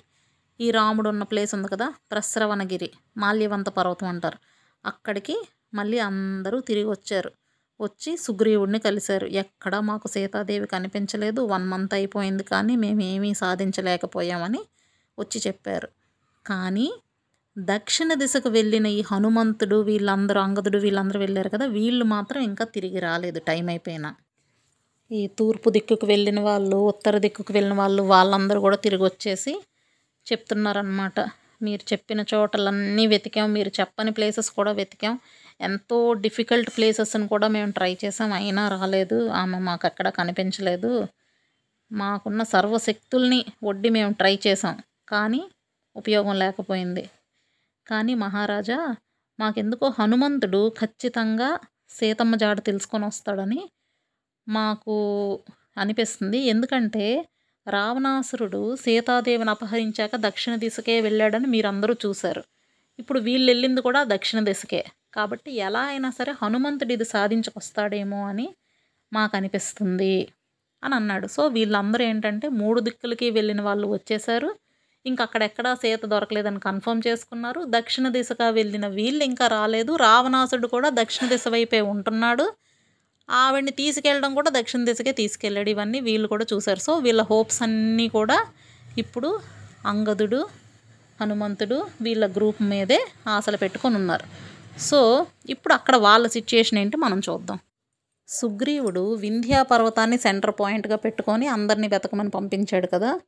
ఈ 0.61 0.71
రాముడు 0.71 1.09
ఉన్న 1.09 1.23
ప్లేస్ 1.23 1.54
ఉంది 1.54 1.69
కదా 1.69 1.95
ప్రస్రవణగిరి 2.12 2.90
మాల్యవంత 3.16 3.69
పర్వతం 3.69 4.09
అంటారు. 4.09 4.38
అక్కడికి 4.85 5.37
మళ్ళీ 5.75 5.99
అందరూ 6.00 6.61
తిరిగి 6.61 6.90
వచ్చారు. 6.90 7.30
వచ్చి 7.80 8.10
సుగ్రీవుడిని 8.16 8.78
కలిశారు. 8.78 9.26
ఎక్కడ 9.42 9.75
మాకు 9.90 10.06
సీతాదేవి 10.08 10.66
కనిపించలేదు. 10.66 11.40
వన్ 11.52 11.66
మంత్ 11.68 11.94
అయిపోయింది 11.94 12.44
కానీ 12.52 12.75
మేము 12.76 13.02
ఏమీ 13.12 13.30
సాధించలేకపోయామని 13.42 14.62
వచ్చి 15.18 15.40
చెప్పారు. 15.46 15.88
కానీ 16.46 16.88
దక్షిణ 17.56 18.10
దిశకు 18.14 18.50
వెళ్ళిన 18.50 18.87
ఈ 18.99 19.00
హనుమంతుడు 19.10 19.78
వీళ్ళందరూ 19.82 20.40
అంగదుడు 20.40 20.78
వీళ్ళందరూ 20.78 21.18
వెళ్ళారు 21.20 21.50
కదా 21.54 21.66
వీళ్ళు 21.78 22.04
మాత్రం 22.14 22.40
ఇంకా 22.50 22.64
తిరిగి 22.76 23.00
రాలేదు 23.00 23.38
టైం 23.50 23.66
అయిపోయినా. 23.68 24.10
ఈ 25.10 25.20
తూర్పు 25.38 25.68
దిక్కుకు 25.70 26.06
వెళ్ళిన 26.06 26.40
వాళ్ళు 26.40 26.76
ఉత్తర 26.92 27.14
దిక్కుకు 27.18 27.52
వెళ్ళిన 27.52 27.75
వాళ్ళు 27.80 28.02
వాళ్ళందరూ 28.12 28.58
కూడా 28.60 28.76
తిరిగి 28.76 29.04
వచ్చేసి 29.04 29.52
చెప్తున్నారనమాట 30.26 31.20
మీరు 31.62 31.82
చెప్పిన 31.92 32.20
చోటలన్నీ 32.34 33.04
వెతికాం 33.06 33.49
మీరు 33.52 33.70
చెప్పని 33.80 34.10
ప్లేసెస్ 34.10 34.50
కూడా 34.50 34.72
వెతికాం. 34.72 35.14
ఎంతో 35.61 36.12
డిఫికల్ట్ 36.14 36.76
ప్లేసెస్ని 36.76 37.29
కూడా 37.29 37.49
మేము 37.49 37.71
ట్రై 37.73 37.93
చేసాం. 38.05 38.33
అయినా 38.33 38.69
రాలేదు. 38.69 39.29
ఆమె 39.33 39.59
మాకు 39.59 39.87
ఎక్కడ 39.87 40.09
కనిపించలేదు. 40.09 40.93
మాకున్న 41.93 42.43
సర్వశక్తుల్ని 42.43 43.40
ఒడ్డి 43.64 43.88
మేము 43.90 44.12
ట్రై 44.12 44.38
చేసాం. 44.47 44.76
కానీ 45.09 45.43
ఉపయోగం 45.97 46.38
లేకపోయింది. 46.38 47.05
కానీ 47.87 48.14
మహారాజా 48.14 48.79
మాకెందుకో 49.38 49.87
హనుమంతుడు 49.99 50.73
ఖచ్చితంగా 50.81 51.50
సీతమ్మ 51.90 52.37
జాడ 52.37 52.61
తెలుసుకొని 52.61 53.05
వస్తాడని 53.05 53.61
మాకు 54.49 54.95
అనిపిస్తుంది. 55.76 56.38
ఎందుకంటే 56.38 57.05
రావణాసురుడు 57.67 58.76
సీతాదేవిని 58.76 59.50
అపహరించాక 59.50 60.11
దక్షిణ 60.17 60.57
దిశకే 60.57 61.00
వెళ్ళాడని 61.00 61.47
మీరందరూ 61.47 61.95
చూశారు. 62.07 62.43
ఇప్పుడు 63.00 63.19
వీళ్ళు 63.28 63.49
వెళ్ళింది 63.52 63.80
కూడా 63.87 64.00
దక్షిణ 64.14 64.38
దిశకే. 64.49 64.83
కాబట్టి 65.16 65.50
ఎలా 65.66 65.83
అయినా 65.92 66.09
సరే 66.19 66.33
హనుమంతుడు 66.42 66.92
ఇది 66.97 67.07
సాధించుకొస్తాడేమో 67.14 68.21
అని 68.30 68.47
మాకు 69.12 69.35
అనిపిస్తుంది 69.38 70.16
అని 70.83 70.95
అన్నాడు. 70.99 71.26
సో 71.37 71.42
వీళ్ళందరూ 71.57 72.02
ఏంటంటే 72.11 72.47
మూడు 72.61 72.78
దిక్కులకి 72.87 73.26
వెళ్ళిన 73.38 73.61
వాళ్ళు 73.69 73.87
వచ్చేసారు 73.97 74.50
ఇంకా 75.04 75.23
అక్కడెక్కడా 75.26 75.71
సీత 75.83 76.02
దొరకలేదని 76.12 76.61
కన్ఫర్మ్ 76.69 77.02
చేసుకున్నారు. 77.09 77.61
దక్షిణ 77.76 78.07
దిశగా 78.16 78.49
వెళ్ళిన 78.59 78.87
వీళ్ళు 78.99 79.23
ఇంకా 79.30 79.47
రాలేదు. 79.57 79.92
రావణాసుడు 80.07 80.69
కూడా 80.75 80.88
దక్షిణ 81.00 81.26
దిశ 81.33 81.49
వైపే 81.54 81.80
ఉంటున్నాడు. 81.92 82.47
ఆవిడ్ని 83.28 83.73
తీసుకెళ్ళడం 83.80 84.33
కూడా 84.38 84.50
దక్షిణ 84.59 84.80
దిశకే 84.88 85.12
తీసుకెళ్ళాడు. 85.21 85.71
ఇవన్నీ 85.75 85.99
వీళ్ళు 86.09 86.28
కూడా 86.35 86.47
చూశారు. 86.52 86.80
సో 86.88 86.95
వీళ్ళ 87.07 87.23
హోప్స్ 87.33 87.61
అన్నీ 87.66 88.07
కూడా 88.19 88.38
ఇప్పుడు 89.04 89.30
అంగదుడు 89.92 90.40
హనుమంతుడు 91.21 91.87
వీళ్ళ 92.00 92.27
గ్రూప్ 92.27 92.62
మీదే 92.62 92.99
ఆశలు 93.29 93.57
పెట్టుకొని 93.57 93.97
ఉన్నారు. 93.97 94.27
సో 94.79 95.27
ఇప్పుడు 95.49 95.75
అక్కడ 95.75 95.97
వాళ్ళ 95.97 96.27
సిచ్యుయేషన్ 96.27 96.79
ఏంటి 96.79 96.97
మనం 96.97 97.19
చూద్దాం. 97.19 97.59
సుగ్రీవుడు 98.29 99.15
వింధ్యా 99.15 99.62
పర్వతాన్ని 99.62 100.19
సెంటర్ 100.19 100.55
పాయింట్గా 100.61 100.97
పెట్టుకొని 100.97 101.47
అందరినీ 101.47 101.89
వెతకమని 101.89 102.31
పంపించాడు 102.31 102.87
కదా. 102.87 103.21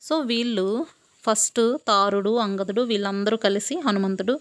సో 0.00 0.18
వీళ్ళు 0.20 0.86
ఫస్ట్ 1.24 1.60
తారుడు 1.88 2.30
అంగదుడు 2.38 2.82
వీళ్ళందరూ 2.82 3.36
కలిసి 3.36 3.74
హనుమంతుడు 3.86 4.40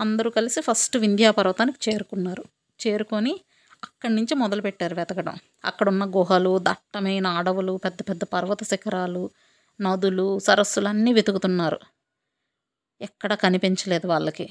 అందరూ 0.00 0.30
కలిసి 0.30 0.60
ఫస్ట్ 0.60 0.96
వింధ్యా 0.96 1.30
పర్వతానికి 1.30 1.90
చేరుకున్నారు. 1.90 2.44
చేరుకొని 2.80 3.40
అక్కడి 3.84 4.14
నుంచి 4.14 4.34
మొదలుపెట్టారు 4.34 4.94
వెతకడం. 4.94 5.36
అక్కడున్న 5.64 6.04
గుహలు 6.16 6.58
దట్టమైన 6.58 7.26
అడవులు 7.26 7.74
పెద్ద 7.76 7.98
పెద్ద 8.08 8.24
పర్వత 8.24 8.62
శిఖరాలు 8.64 9.30
నదులు 9.80 10.38
సరస్సులు 10.38 10.88
అన్నీ 10.88 11.12
వెతుకుతున్నారు. 11.12 11.78
ఎక్కడ 13.00 13.32
కనిపించలేదు 13.34 14.06
వాళ్ళకి. 14.06 14.46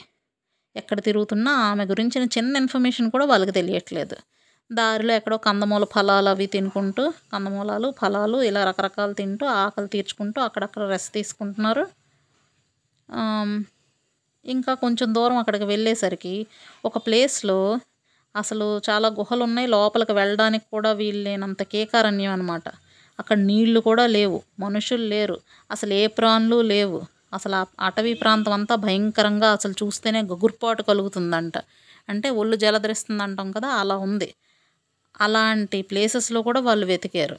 ఎక్కడ 0.75 1.00
తిరుగుతున్నా 1.00 1.51
ఆమె 1.70 1.84
గురించిన 1.86 2.24
చిన్న 2.38 2.58
ఇన్ఫర్మేషన్ 2.58 3.12
కూడా 3.12 3.25
వాళ్ళకి 3.25 3.51
తెలియట్లేదు. 3.51 4.15
దారిలో 4.70 5.13
ఎక్కడో 5.13 5.38
కందమూల 5.38 5.84
ఫలాలు 5.96 6.29
అవి 6.29 6.46
తినుకుంటూ 6.46 7.03
కందమూలాలు 7.34 7.94
ఫలాలు 8.01 8.38
ఇలా 8.41 8.63
రకరకాలు 8.63 9.13
తింటూ 9.13 9.46
ఆకలి 9.62 9.88
తీర్చుకుంటూ 9.88 10.39
అక్కడక్కడ 10.41 10.84
రెస్ట్ 10.89 11.13
తీసుకుంటున్నారు. 11.13 11.86
ఇంకా 14.46 14.74
కొంచెం 14.74 15.08
దూరం 15.15 15.38
అక్కడికి 15.38 15.65
వెళ్ళేసరికి 15.65 16.36
ఒక 16.86 16.98
ప్లేస్లో 16.98 17.60
అసలు 18.36 18.82
చాలా 18.89 19.08
గుహలు 19.10 19.44
ఉన్నాయి 19.44 19.68
లోపలికి 19.68 20.12
వెళ్ళడానికి 20.12 20.65
కూడా 20.72 20.91
వీలు 20.91 21.22
లేనంత 21.24 21.63
కేకారణ్యం 21.63 22.32
అనమాట 22.32 22.68
అక్కడ 23.20 23.38
నీళ్ళు 23.50 23.79
కూడా 23.79 24.06
లేవు. 24.08 24.39
మనుషులు 24.60 25.06
లేరు. 25.06 25.38
అసలు 25.72 25.94
ఏ 25.94 26.03
ప్రాణులు 26.08 26.58
లేవు. 26.74 27.00
అసలు 27.33 27.55
ఆ 27.55 27.65
అటవీ 27.79 28.13
ప్రాంతం 28.13 28.51
అంతా 28.51 28.75
భయంకరంగా 28.75 29.51
అసలు 29.51 29.71
చూస్తేనే 29.71 30.21
గగుర్పాటు 30.21 30.81
కలుగుతుందంట. 30.81 31.55
అంటే 32.09 32.29
ఒళ్ళు 32.29 32.55
జలధరిస్తుంది 32.55 33.24
అంటాం 33.24 33.51
కదా 33.51 33.67
అలా 33.75 33.98
ఉంది. 33.98 34.29
అలాంటి 35.21 35.81
ప్లేసెస్లో 35.81 36.41
కూడా 36.41 36.59
వాళ్ళు 36.59 36.86
వెతికారు. 36.86 37.38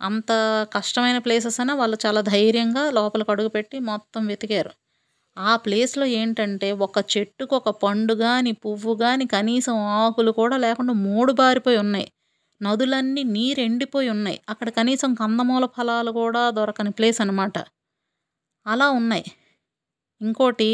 అంత 0.00 0.30
కష్టమైన 0.72 1.18
ప్లేసెస్ 1.18 1.60
అయినా 1.60 1.74
వాళ్ళు 1.74 1.98
చాలా 2.06 2.20
ధైర్యంగా 2.20 2.90
లోపలికి 2.90 3.30
అడుగుపెట్టి 3.30 3.78
మొత్తం 3.78 4.26
వెతికారు. 4.26 4.70
ఆ 5.36 5.56
ప్లేస్లో 5.56 6.06
ఏంటంటే 6.06 6.72
ఒక 6.72 6.98
చెట్టుకు 7.16 7.56
ఒక 7.56 7.68
పండు 7.82 8.14
కానీ 8.14 8.52
పువ్వు 8.52 8.94
కానీ 8.94 9.26
కనీసం 9.26 9.76
ఆకులు 9.76 10.30
కూడా 10.30 10.56
లేకుండా 10.56 10.92
మూడు 10.92 11.32
బారిపోయి 11.32 11.76
ఉన్నాయి. 11.76 12.08
నదులన్నీ 12.60 13.22
నీరు 13.22 13.60
ఎండిపోయి 13.60 14.08
ఉన్నాయి. 14.08 14.40
అక్కడ 14.48 14.68
కనీసం 14.68 15.14
కందమూల 15.14 15.66
ఫలాలు 15.66 16.10
కూడా 16.10 16.50
దొరకని 16.50 16.90
ప్లేస్ 16.90 17.20
అనమాట 17.20 17.56
అలా 18.66 18.86
ఉన్నాయి. 18.92 19.24
ఇంకోటి 20.20 20.70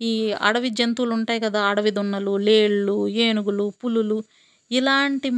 ఈ 0.00 0.12
అడవి 0.48 0.70
జంతువులు 0.78 1.12
ఉంటాయి 1.18 1.40
కదా 1.44 1.60
అడవి 1.70 1.90
దున్నలు 1.98 2.34
లేళ్ళు 2.48 2.96
ఏనుగులు 3.24 3.66
పులులు 3.80 4.18
ఇలాంటి 4.70 5.28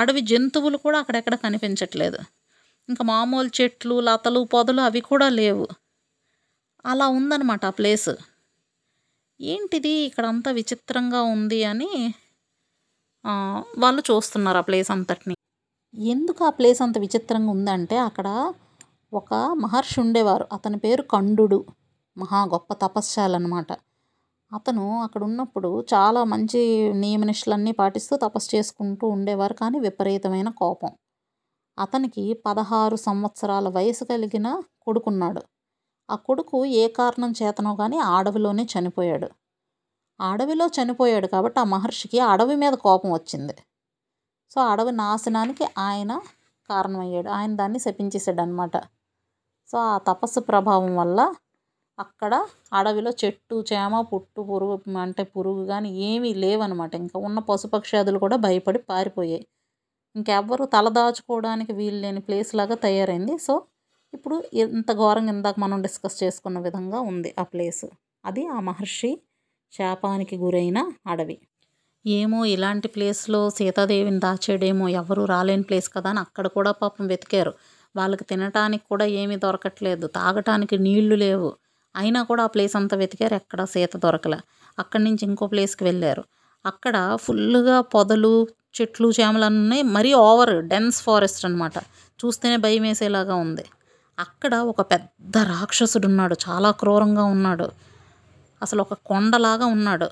అడవి 0.00 0.22
జంతువులు 0.30 0.78
కూడా 0.84 0.98
అక్కడెక్కడ 1.02 1.34
కనిపించట్లేదు. 1.44 2.20
ఇంకా 2.88 3.02
మామూలు 3.12 3.50
చెట్లు 3.58 3.96
లతలు 4.08 4.40
పొదలు 4.54 4.82
అవి 4.88 5.02
కూడా 5.10 5.28
లేవు. 5.40 5.66
అలా 6.84 7.06
ఉందన్నమాట 7.18 7.64
ఆ 7.66 7.76
ప్లేస్. 7.78 8.10
ఏంటిది 9.40 9.92
ఇక్కడంతా 10.08 10.50
విచిత్రంగా 10.58 11.20
ఉంది 11.34 11.60
అని 11.70 11.90
వాళ్ళు 13.82 14.02
చూస్తున్నారు 14.08 14.58
ఆ 14.58 14.66
ప్లేస్ 14.68 14.90
అంతటిని. 14.94 15.34
ఎందుకు 15.94 16.40
ఆ 16.44 16.52
ప్లేస్ 16.58 16.80
అంత 16.84 16.96
విచిత్రంగా 17.04 17.50
ఉందంటే 17.56 17.96
అక్కడ 18.08 18.26
ఒక 19.12 19.34
మహర్షి 19.34 20.00
ఉండేవారు. 20.00 20.46
అతని 20.52 20.78
పేరు 20.78 21.02
కండుడు 21.02 21.64
మహా 22.18 22.44
గొప్ప 22.44 22.72
తపస్శాలి 22.72 23.34
అనమాట 23.34 23.72
అతను 24.52 25.02
అక్కడ 25.02 25.22
ఉన్నప్పుడు 25.24 25.80
చాలా 25.94 26.24
మంచి 26.24 26.92
నియమనిష్టలన్నీ 26.94 27.72
పాటిస్తూ 27.72 28.16
తపస్సు 28.16 28.56
చేసుకుంటూ 28.56 29.06
ఉండేవారు 29.08 29.54
కానీ 29.54 29.78
విపరీతమైన 29.78 30.48
కోపం. 30.48 30.90
అతనికి 31.78 32.34
పదహారు 32.46 32.96
సంవత్సరాల 32.96 33.68
వయసు 33.68 34.04
కలిగిన 34.04 34.62
కొడుకున్నాడు. 34.82 35.42
ఆ 36.10 36.14
కొడుకు 36.16 36.64
ఏ 36.64 36.88
కారణం 36.88 37.32
చేతనో 37.42 37.76
కానీ 37.76 37.98
అడవిలోనే 37.98 38.66
చనిపోయాడు. 38.74 39.28
అడవిలో 40.20 40.66
చనిపోయాడు 40.66 41.26
కాబట్టి 41.26 41.60
ఆ 41.60 41.64
మహర్షికి 41.64 42.20
అడవి 42.20 42.56
మీద 42.56 42.72
కోపం 42.72 43.12
వచ్చింది. 43.12 43.56
సో 44.50 44.60
అడవి 44.60 44.92
నాశనానికి 44.92 45.64
ఆయన 45.78 46.20
కారణమయ్యాడు. 46.70 47.28
ఆయన 47.30 47.56
దాన్ని 47.56 47.78
శపించేశాడు 47.78 48.40
అనమాట 48.40 48.76
సో 49.68 49.78
ఆ 49.86 49.98
తపస్సు 49.98 50.40
ప్రభావం 50.40 50.96
వల్ల 50.96 51.20
అక్కడ 51.98 52.34
అడవిలో 52.72 53.10
చెట్టు 53.24 53.64
చేమ 53.72 54.00
పుట్టు 54.00 54.40
పురుగు 54.42 54.74
అంటే 54.98 55.24
పురుగు 55.24 55.66
కానీ 55.66 55.90
ఏమీ 56.08 56.34
లేవనమాట 56.34 56.94
ఇంకా 56.94 57.18
ఉన్న 57.18 57.38
పశుపక్షాదులు 57.50 58.18
కూడా 58.18 58.36
భయపడి 58.36 58.78
పారిపోయాయి. 58.90 59.44
ఇంకెవ్వరు 60.14 60.64
తలదాచుకోవడానికి 60.66 61.72
వీలు 61.72 61.96
లేని 61.96 62.20
ప్లేస్ 62.20 62.54
లాగా 62.54 62.74
తయారైంది. 62.76 63.38
సో 63.38 63.54
ఇప్పుడు 64.12 64.36
ఇంత 64.54 64.92
ఘోరంగా 64.92 65.32
ఇందాక 65.32 65.56
మనం 65.58 65.82
డిస్కస్ 65.82 66.22
చేసుకున్న 66.22 66.58
విధంగా 66.58 67.00
ఉంది 67.00 67.34
ఆ 67.38 67.44
ప్లేస్. 67.44 67.86
అది 68.24 68.46
ఆ 68.46 68.60
మహర్షి 68.60 69.12
శాపానికి 69.72 70.36
గురైన 70.36 70.78
అడవి. 71.06 71.36
ఏమో 72.04 72.44
ఇలాంటి 72.44 72.88
ప్లేస్లో 72.88 73.50
సీతాదేవిని 73.50 74.18
దాచేడేమో 74.18 74.88
ఎవరు 75.00 75.24
రాలేని 75.24 75.62
ప్లేస్ 75.62 75.88
కదా 75.96 76.10
అని 76.10 76.20
అక్కడ 76.20 76.46
కూడా 76.46 76.72
పాపం 76.72 77.06
వెతికారు. 77.06 77.52
వాళ్ళకి 77.96 78.24
తినటానికి 78.24 78.84
కూడా 78.88 79.04
ఏమీ 79.04 79.36
దొరకట్లేదు. 79.36 80.06
తాగటానికి 80.06 80.78
నీళ్ళు 80.78 81.14
లేవు. 81.14 81.50
అయినా 81.96 82.22
కూడా 82.22 82.42
ఆ 82.44 82.46
ప్లేస్ 82.46 82.76
అంతా 82.76 82.96
వెతికారు. 82.96 83.34
ఎక్కడ 83.34 83.64
సీత 83.64 83.96
దొరకలే. 83.96 84.40
అక్కడి 84.78 85.04
నుంచి 85.04 85.22
ఇంకో 85.22 85.46
ప్లేస్కి 85.46 85.84
వెళ్ళారు. 85.84 86.24
అక్కడ 86.66 86.96
ఫుల్గా 87.20 87.80
పొదలు 87.80 88.34
చెట్లు 88.80 89.10
చేమలు 89.20 89.44
అన్నీ 89.44 89.82
మరీ 89.82 90.12
ఓవర్ 90.12 90.64
డెన్స్ 90.64 91.02
ఫారెస్ట్ 91.02 91.44
అనమాట 91.44 91.78
చూస్తేనే 92.20 92.56
భయం 92.56 92.82
వేసేలాగా 92.82 93.34
ఉంది. 93.34 93.64
అక్కడ 94.18 94.54
ఒక 94.54 94.80
పెద్ద 94.80 95.36
రాక్షసుడు 95.38 96.06
ఉన్నాడు. 96.06 96.36
చాలా 96.48 96.70
క్రూరంగా 96.70 97.24
ఉన్నాడు. 97.24 97.66
అసలు 98.62 98.80
ఒక 98.80 98.94
కొండలాగా 99.06 99.66
ఉన్నాడు. 99.66 100.08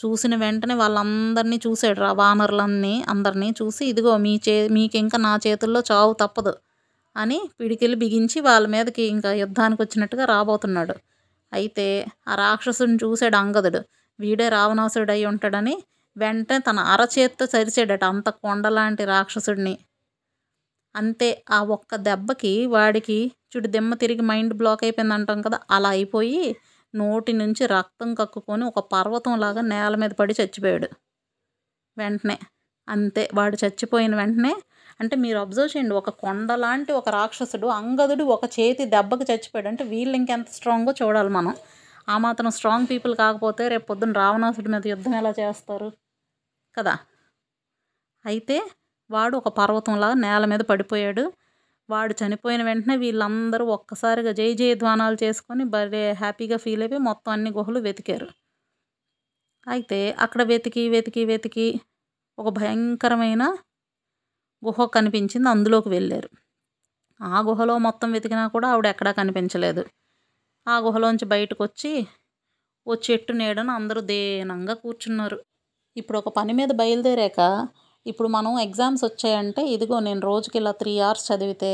చూసిన 0.00 0.36
వెంటనే 0.36 0.74
వాళ్ళందరినీ 0.74 1.60
చూసాడు 1.66 2.00
రా 2.00 2.12
వానరులన్నీ 2.12 3.04
అందరినీ 3.08 3.54
చూసి 3.62 3.86
ఇదిగో 3.86 4.16
మీ 4.16 4.40
చే 4.48 4.68
మీకు 4.68 4.96
ఇంకా 4.96 5.18
నా 5.18 5.38
చేతుల్లో 5.46 5.82
చావు 5.92 6.12
తప్పదు. 6.12 6.52
అని 7.16 7.38
పిడికిలు 7.60 7.96
బిగించి 7.96 8.38
వాళ్ళ 8.40 8.66
మీదకి 8.66 9.04
ఇంకా 9.14 9.30
యుద్ధానికి 9.42 9.80
వచ్చినట్టుగా 9.82 10.24
రాబోతున్నాడు. 10.24 10.94
అయితే 11.52 11.86
ఆ 12.28 12.34
రాక్షసుని 12.34 12.96
చూశాడు 13.04 13.36
అంగదుడు. 13.36 13.80
వీడే 14.18 14.46
రావణాసుడు 14.48 15.12
అయి 15.12 15.24
ఉంటాడని 15.32 15.74
వెంటనే 16.16 16.58
తన 16.68 16.78
అరచేత్తో 16.94 17.44
చరిచాడట 17.54 18.04
అంత 18.12 18.28
కొండలాంటి 18.42 19.04
రాక్షసుడిని. 19.04 19.74
అంతే 20.94 21.28
ఆ 21.50 21.58
ఒక్క 21.76 21.96
దెబ్బకి 22.08 22.52
వాడికి 22.66 23.18
చుడు 23.52 23.68
దెమ్మ 23.68 23.92
తిరిగి 23.94 24.24
మైండ్ 24.30 24.54
బ్లాక్ 24.54 24.82
అయిపోయింది 24.84 25.14
అంటాం 25.14 25.38
కదా 25.42 25.58
అలా 25.70 25.90
అయిపోయి 25.90 26.42
నోటి 26.94 27.32
నుంచి 27.32 27.64
రక్తం 27.76 28.10
కక్కుకొని 28.14 28.64
ఒక 28.70 28.80
పర్వతంలాగా 28.94 29.62
నేల 29.72 29.94
మీద 29.96 30.12
పడి 30.20 30.34
చచ్చిపోయాడు. 30.40 30.88
వెంటనే 31.96 32.36
అంతే 32.88 33.22
వాడు 33.34 33.56
చచ్చిపోయిన 33.64 34.12
వెంటనే 34.16 34.52
అంటే 35.02 35.16
మీరు 35.16 35.38
అబ్జర్వ్ 35.38 35.72
చేయండి 35.76 35.94
ఒక 35.94 36.10
కొండ 36.10 36.52
లాంటి 36.54 36.92
ఒక 36.92 37.08
రాక్షసుడు 37.08 37.66
అంగదుడు 37.76 38.24
ఒక 38.34 38.44
చేతి 38.56 38.84
దెబ్బకి 38.84 39.24
చచ్చిపోయాడు. 39.32 39.68
అంటే 39.68 39.84
వీళ్ళు 39.84 40.14
ఇంకెంత 40.16 40.48
స్ట్రాంగో 40.48 40.94
చూడాలి 41.02 41.28
మనం. 41.28 41.54
ఆ 42.08 42.18
మాత్రం 42.18 42.50
స్ట్రాంగ్ 42.50 42.86
పీపుల్ 42.90 43.14
కాకపోతే 43.16 43.68
రేపు 43.68 43.86
పొద్దున్న 43.86 44.14
రావణాసుడి 44.14 44.68
మీద 44.68 44.86
యుద్ధం 44.86 45.14
ఎలా 45.14 45.32
చేస్తారు? 45.40 45.88
కదా? 46.74 46.94
అయితే 48.24 48.56
వాడు 49.10 49.36
ఒక 49.36 49.48
పర్వతంలాగా 49.48 50.14
నేల 50.14 50.44
మీద 50.44 50.60
పడిపోయాడు. 50.60 51.24
వాడు 51.90 52.14
చనిపోయిన 52.20 52.62
వెంటనే 52.62 52.94
వీళ్ళందరూ 52.96 53.64
ఒక్కసారిగా 53.66 54.32
జై 54.32 54.50
జయధ్వానాలు 54.54 55.16
చేసుకొని 55.24 55.64
భలే 55.64 56.12
హ్యాపీగా 56.12 56.56
ఫీల్ 56.56 56.82
అయిపోయి 56.82 57.00
మొత్తం 57.00 57.30
అన్ని 57.32 57.50
గుహలు 57.50 57.80
వెతికారు. 57.80 58.28
అయితే 59.66 59.98
అక్కడ 60.18 60.42
వెతికి 60.42 60.88
వెతికి 60.88 61.22
వెతికి 61.24 61.66
ఒక 62.38 62.48
భయంకరమైన 62.48 63.42
గుహ 64.62 64.86
కనిపించింది 64.96 65.48
అందులోకి 65.48 65.88
వెళ్ళారు. 65.88 66.28
ఆ 67.20 67.40
గుహలో 67.40 67.74
మొత్తం 67.78 68.08
వెతికినా 68.12 68.44
కూడా 68.48 68.68
ఆవిడ 68.72 68.86
ఎక్కడా 68.86 69.12
కనిపించలేదు. 69.12 69.82
ఆ 70.66 70.74
గుహలోంచి 70.78 71.24
బయటకు 71.24 71.60
వచ్చి 71.64 71.92
ఓ 72.86 72.92
చెట్టు 73.06 73.32
నీడను 73.32 73.72
అందరూ 73.72 74.00
దీనంగా 74.00 74.74
కూర్చున్నారు. 74.74 75.38
ఇప్పుడు 75.96 76.18
ఒక 76.18 76.30
పని 76.38 76.52
మీద 76.52 76.70
బయలుదేరాక 76.72 77.40
ఇప్పుడు 78.06 78.28
మనం 78.28 78.52
ఎగ్జామ్స్ 78.58 79.04
వచ్చాయంటే 79.04 79.62
ఇదిగో 79.66 79.96
నేను 80.00 80.20
రోజుకి 80.20 80.58
ఇలా 80.58 80.72
త్రీ 80.72 80.98
అవర్స్ 80.98 81.26
చదివితే 81.32 81.72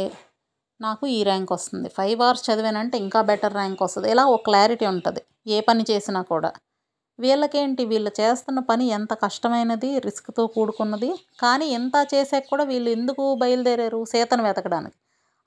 నాకు 0.80 1.04
ఈ 1.06 1.20
ర్యాంక్ 1.22 1.52
వస్తుంది. 1.52 1.88
ఫైవ్ 1.88 2.20
అవర్స్ 2.20 2.44
చదివానంటే 2.50 2.96
ఇంకా 2.98 3.20
బెటర్ 3.22 3.54
ర్యాంక్ 3.54 3.82
వస్తుంది. 3.82 4.08
ఇలా 4.10 4.24
ఒక 4.26 4.42
క్లారిటీ 4.44 4.86
ఉంటుంది. 4.86 5.22
ఏ 5.46 5.60
పని 5.60 5.84
చేసినా 5.90 6.22
కూడా. 6.22 6.50
వీళ్ళకేంటి? 7.18 7.84
వీళ్ళు 7.84 8.10
చేస్తున్న 8.20 8.58
పని 8.60 8.84
ఎంత 8.88 9.12
కష్టమైనది 9.24 9.98
రిస్క్తో 9.98 10.46
కూడుకున్నది? 10.46 11.10
కానీ 11.40 11.66
ఇంత 11.68 11.92
చేసాక 12.14 12.44
కూడా 12.50 12.64
వీళ్ళు 12.64 12.90
ఎందుకు 12.90 13.34
బయలుదేరారు 13.34 14.04
సీతను 14.04 14.42
వెతకడానికి? 14.42 14.96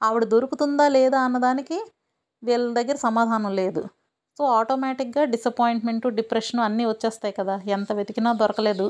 ఆవిడ 0.01 0.23
దొరుకుతుందా 0.25 0.87
లేదా 0.87 1.19
అన్నదానికి 1.19 1.77
వీళ్ళ 2.43 2.67
దగ్గర 2.79 2.97
సమాధానం 3.07 3.51
లేదు. 3.55 3.81
సో 4.37 4.43
ఆటోమేటిక్గా 4.59 5.23
డిసప్పాయింట్మెంట్ 5.23 6.07
డిప్రెషన్ 6.19 6.61
అన్నీ 6.67 6.85
వచ్చేస్తాయి 6.85 7.33
కదా. 7.39 7.55
ఎంత 7.67 7.91
వెతికినా 7.93 8.33
దొరకలేదు. 8.33 8.87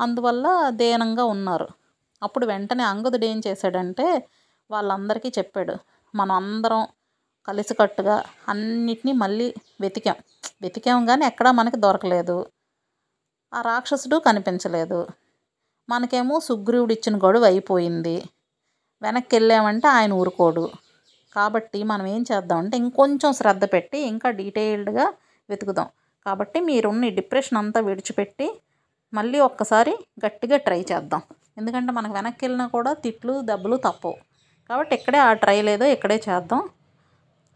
అందువల్ల 0.00 0.46
దీనంగా 0.70 1.24
ఉన్నారు. 1.24 1.68
అప్పుడు 2.22 2.46
వెంటనే 2.46 2.84
అంగదుడు 2.84 3.24
ఏం 3.24 3.38
చేశాడంటే 3.46 4.06
వాళ్ళందరికీ 4.70 5.28
చెప్పాడు. 5.38 5.74
మనం 6.14 6.34
అందరం 6.40 6.82
కలిసికట్టుగా 7.48 8.16
అన్నిటినీ 8.48 9.12
మళ్ళీ 9.12 9.46
వెతికాం. 9.80 10.18
వెతికాము 10.62 11.06
కానీ 11.06 11.26
ఎక్కడా 11.26 11.52
మనకి 11.52 11.76
దొరకలేదు. 11.76 12.46
ఆ 13.54 13.60
రాక్షసుడు 13.60 14.16
కనిపించలేదు. 14.16 15.06
మనకేమో 15.88 16.40
సుగ్రీవుడు 16.40 16.92
ఇచ్చిన 16.92 17.16
గడువు 17.16 17.44
అయిపోయింది. 17.44 18.22
వెనక్కి 19.02 19.36
వెళ్ళామంటే 19.36 19.88
ఆయన 19.88 20.12
ఊరుకోడు. 20.12 20.70
కాబట్టి 21.32 21.82
మనం 21.82 22.06
ఏం 22.06 22.24
చేద్దామంటే 22.32 22.76
ఇంకొంచెం 22.76 23.32
శ్రద్ధ 23.32 23.64
పెట్టి 23.64 23.98
ఇంకా 23.98 24.30
డీటెయిల్డ్గా 24.30 25.12
వెతుకుదాం. 25.50 25.86
కాబట్టి 26.26 26.60
మీరున్న 26.60 27.08
డిప్రెషన్ 27.08 27.58
అంతా 27.58 27.80
విడిచిపెట్టి 27.80 28.60
మళ్ళీ 29.14 29.38
ఒక్కసారి 29.38 29.96
గట్టిగా 30.26 30.56
ట్రై 30.56 30.86
చేద్దాం. 30.92 31.22
ఎందుకంటే 31.58 31.92
మనకు 31.92 32.12
వెనక్కి 32.12 32.44
వెళ్ళినా 32.44 32.66
కూడా 32.66 32.92
తిట్లు 32.92 33.40
దెబ్బలు 33.40 33.76
తప్పవు. 33.76 34.14
కాబట్టి 34.68 34.94
ఇక్కడే 34.94 35.18
ఆ 35.18 35.32
ట్రై 35.32 35.62
లేదో 35.62 35.84
ఇక్కడే 35.84 36.22
చేద్దాం. 36.28 36.68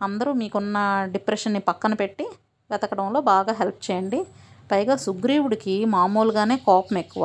అందరూ 0.03 0.33
మీకున్న 0.33 1.09
డిప్రెషన్ని 1.13 1.61
పక్కన 1.61 1.95
పెట్టి 1.95 2.27
వెతకడంలో 2.75 3.21
బాగా 3.21 3.53
హెల్ప్ 3.53 3.91
చేయండి. 3.91 4.21
పైగా 4.73 4.97
సుగ్రీవుడికి 4.97 5.85
మామూలుగానే 5.85 6.57
కోపం 6.57 6.99
ఎక్కువ. 6.99 7.25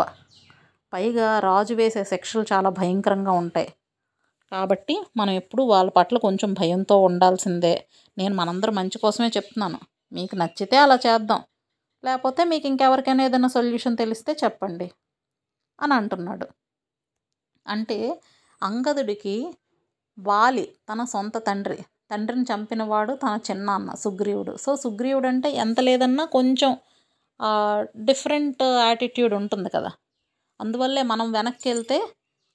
పైగా 0.93 1.39
రాజు 1.39 1.73
వేసే 1.73 2.03
శిక్షలు 2.03 2.45
చాలా 2.53 2.69
భయంకరంగా 2.69 3.31
ఉంటాయి. 3.31 3.69
కాబట్టి 4.51 4.95
మనం 5.17 5.33
ఎప్పుడు 5.33 5.63
వాళ్ళ 5.63 5.89
పట్ల 5.89 6.17
కొంచెం 6.17 6.53
భయంతో 6.53 7.01
ఉండాల్సిందే. 7.01 7.87
నేను 8.17 8.35
మనందరం 8.35 8.75
మంచి 8.75 8.97
కోసమే 8.97 9.27
చెప్తున్నాను. 9.27 9.79
మీకు 10.13 10.35
నచ్చితే 10.35 10.77
అలా 10.77 10.95
చేద్దాం. 10.95 11.41
లేకపోతే 12.05 12.43
మీకు 12.43 12.67
ఇంకెవరికైనా 12.67 13.23
ఏదైనా 13.23 13.47
సొల్యూషన్ 13.47 13.97
తెలిస్తే 13.97 14.31
చెప్పండి. 14.43 14.91
అని 15.81 15.93
అంటున్నాడు. 15.93 16.47
అంటే 17.67 18.21
అంగదుడికి 18.63 19.35
వాలి 20.19 20.65
తన 20.89 21.03
సొంత 21.03 21.37
తండ్రి. 21.37 21.79
తండ్రిని 22.11 22.45
చంపినవాడు 22.51 23.13
తన 23.23 23.33
చిన్న 23.49 23.69
అన్న 23.77 23.91
సుగ్రీవుడు. 24.03 24.53
సో 24.65 24.69
సుగ్రీవుడు 24.83 25.27
అంటే 25.27 25.49
ఎంత 25.63 25.79
లేదన్నా 25.87 26.25
కొంచెం 26.37 26.71
డిఫరెంట్ 28.09 28.63
యాటిట్యూడ్ 28.85 29.33
ఉంటుంది 29.41 29.69
కదా. 29.75 29.91
అందువల్లే 30.59 31.01
మనం 31.11 31.27
వెనక్కి 31.37 31.67
వెళ్తే 31.71 31.97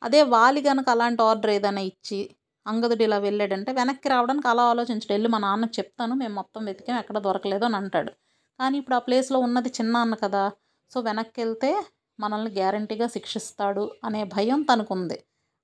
అదే 0.03 0.21
వాలి 0.35 0.61
కనుక 0.62 0.88
అలాంటి 0.95 1.23
ఆర్డర్ 1.29 1.53
ఏదైనా 1.57 1.83
ఇచ్చి 1.90 2.19
అంగదుడు 2.67 3.03
ఇలా 3.07 3.19
వెళ్ళాడంటే 3.27 3.71
వెనక్కి 3.79 4.09
రావడానికి 4.09 4.49
అలా 4.53 4.64
ఆలోచించడు. 4.73 5.12
వెళ్ళి 5.14 5.29
మా 5.35 5.38
నాన్నకు 5.38 5.75
చెప్తాను 5.79 6.14
మేము 6.23 6.35
మొత్తం 6.35 6.61
వెతికాం 6.64 6.99
ఎక్కడ 7.03 7.19
దొరకలేదు 7.27 7.64
అని 7.69 7.77
అంటాడు. 7.81 8.12
కానీ 8.61 8.77
ఇప్పుడు 8.81 8.97
ఆ 8.99 9.03
ప్లేస్లో 9.07 9.38
ఉన్నది 9.47 9.71
చిన్న 9.79 9.95
అన్న 9.97 10.14
కదా. 10.25 10.45
సో 10.93 11.01
వెనక్కి 11.01 11.38
వెళ్తే 11.43 11.71
మనల్ని 12.19 12.51
గ్యారంటీగా 12.61 13.07
శిక్షిస్తాడు 13.07 13.85
అనే 14.05 14.21
భయం 14.37 14.61
తనకుంది. 14.62 15.19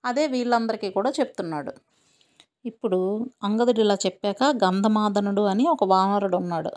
అదే 0.05 0.25
వీళ్ళందరికీ 0.27 0.89
కూడా 0.91 1.11
చెప్తున్నాడు. 1.21 1.73
ఇప్పుడు 2.65 2.99
అంగదుడు 3.43 3.81
ఇలా 3.81 3.97
చెప్పాక 4.05 4.43
గంధమాదనుడు 4.63 5.43
అని 5.47 5.65
ఒక 5.69 5.85
వానరుడు 5.87 6.37
ఉన్నాడు. 6.37 6.73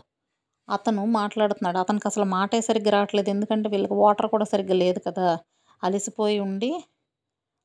అతను 0.67 1.03
మాట్లాడుతున్నాడు. 1.15 1.77
అతనికి 1.77 2.07
అసలు 2.07 2.25
మాటే 2.33 2.59
సరిగ్గా 2.61 2.91
రావట్లేదు. 2.91 3.29
ఎందుకంటే 3.29 3.67
వీళ్ళకి 3.69 3.95
వాటర్ 4.01 4.29
కూడా 4.29 4.47
సరిగ్గా 4.53 4.77
లేదు 4.83 5.01
కదా. 5.07 5.27
అలసిపోయి 5.83 6.37
ఉండి 6.47 6.71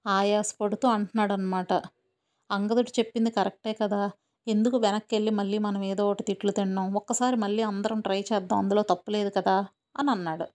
ఆయాసపడుతూ 0.06 0.86
అంటున్నాడు 0.88 1.32
అనమాట 1.32 1.70
అంగదుడు 2.50 2.90
చెప్పింది 2.98 3.30
కరెక్టే 3.30 3.72
కదా. 3.74 4.02
ఎందుకు 4.46 4.76
వెనక్కి 4.78 5.12
వెళ్ళి 5.16 5.32
మళ్ళీ 5.32 5.58
మనం 5.58 5.82
ఏదో 5.84 6.04
ఒకటి 6.10 6.24
తిట్లు 6.30 6.52
తిన్నాం 6.52 6.88
ఒక్కసారి 6.94 7.36
మళ్ళీ 7.36 7.62
అందరం 7.64 8.00
ట్రై 8.00 8.20
చేద్దాం. 8.30 8.58
అందులో 8.58 8.84
తప్పులేదు 8.92 9.32
కదా 9.38 9.56
అని 9.96 10.10
అన్నాడు. 10.10 10.46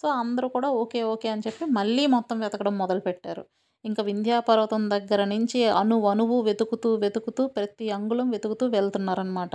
సో 0.00 0.08
అందరూ 0.22 0.48
కూడా 0.56 0.70
ఓకే 0.82 1.02
ఓకే 1.12 1.28
అని 1.28 1.44
చెప్పి 1.46 1.64
మళ్ళీ 1.78 2.04
మొత్తం 2.16 2.36
వెతకడం 2.40 2.74
మొదలుపెట్టారు. 2.78 3.44
ఇంకా 3.84 4.02
వింధ్యాపర్వతం 4.02 4.82
దగ్గర 4.90 5.20
నుంచి 5.24 5.60
అణు 5.74 5.96
అణువు 6.06 6.36
వెతుకుతూ 6.42 6.90
వెతుకుతూ 6.96 7.42
ప్రతి 7.56 7.86
అంగుళం 7.90 8.28
వెతుకుతూ 8.30 8.66
వెళ్తున్నారనమాట 8.68 9.54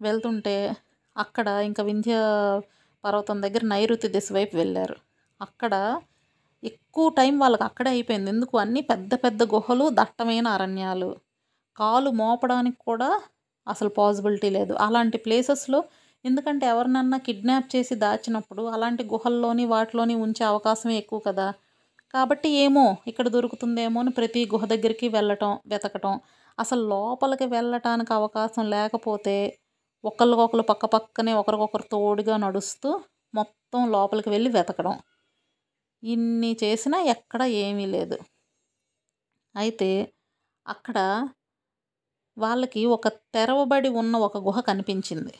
వెళ్తుంటే 0.00 0.54
అక్కడ 1.16 1.48
ఇంకా 1.68 1.82
వింధ్య 1.82 2.14
పర్వతం 3.04 3.36
దగ్గర 3.42 3.62
నైరుతి 3.64 4.08
దిశ 4.08 4.28
వైపు 4.32 4.54
వెళ్ళారు. 4.56 4.96
అక్కడ 5.40 5.74
ఎక్కువ 6.62 7.06
టైం 7.16 7.34
వాళ్ళకి 7.38 7.64
అక్కడే 7.64 7.90
అయిపోయింది. 7.90 8.30
ఎందుకు? 8.30 8.54
అన్నీ 8.58 8.80
పెద్ద 8.90 9.12
పెద్ద 9.16 9.42
గుహలు 9.54 9.86
దట్టమైన 9.94 10.46
అరణ్యాలు. 10.48 11.10
కాలు 11.76 12.10
మోపడానికి 12.20 12.78
కూడా 12.86 13.10
అసలు 13.66 13.90
పాసిబిలిటీ 13.98 14.50
లేదు. 14.50 14.74
అలాంటి 14.78 15.18
ప్లేసెస్లో 15.18 15.80
ఎందుకంటే 16.24 16.66
ఎవరినన్నా 16.66 17.18
కిడ్నాప్ 17.18 17.68
చేసి 17.74 17.94
దాచినప్పుడు 17.96 18.62
అలాంటి 18.68 19.02
గుహల్లోని 19.04 19.66
వాటిలోని 19.66 20.16
ఉంచే 20.24 20.44
అవకాశమే 20.44 20.96
ఎక్కువ 20.98 21.20
కదా. 21.28 21.48
కాబట్టి 22.14 22.48
ఏమో 22.56 22.96
ఇక్కడ 23.06 23.28
దొరుకుతుందేమో 23.28 24.00
అని 24.00 24.10
ప్రతి 24.10 24.46
గుహ 24.46 24.64
దగ్గరికి 24.64 25.08
వెళ్ళటం 25.08 25.58
వెతకటం. 25.66 26.14
అసలు 26.58 26.82
లోపలికి 26.88 27.44
వెళ్ళటానికి 27.46 28.12
అవకాశం 28.12 28.70
లేకపోతే 28.70 29.36
ఒకరికొకరు 30.04 30.62
పక్క 30.62 30.86
పక్కనే 30.86 31.32
ఒకరికొకరు 31.32 31.82
తోడుగా 31.92 32.36
నడుస్తూ 32.36 32.90
మొత్తం 33.34 33.92
లోపలికి 33.92 34.30
వెళ్ళి 34.30 34.50
వెతకడం. 34.50 34.94
ఇన్ని 36.02 36.56
చేసినా 36.64 36.98
ఎక్కడ 37.14 37.42
ఏమీ 37.62 37.86
లేదు. 37.86 38.18
అయితే 39.54 39.90
అక్కడ 40.66 40.98
వాళ్ళకి 42.36 42.86
ఒక 42.86 43.08
తెరవబడి 43.34 43.88
ఉన్న 44.00 44.16
ఒక 44.18 44.38
గుహ 44.38 44.60
కనిపించింది. 44.60 45.34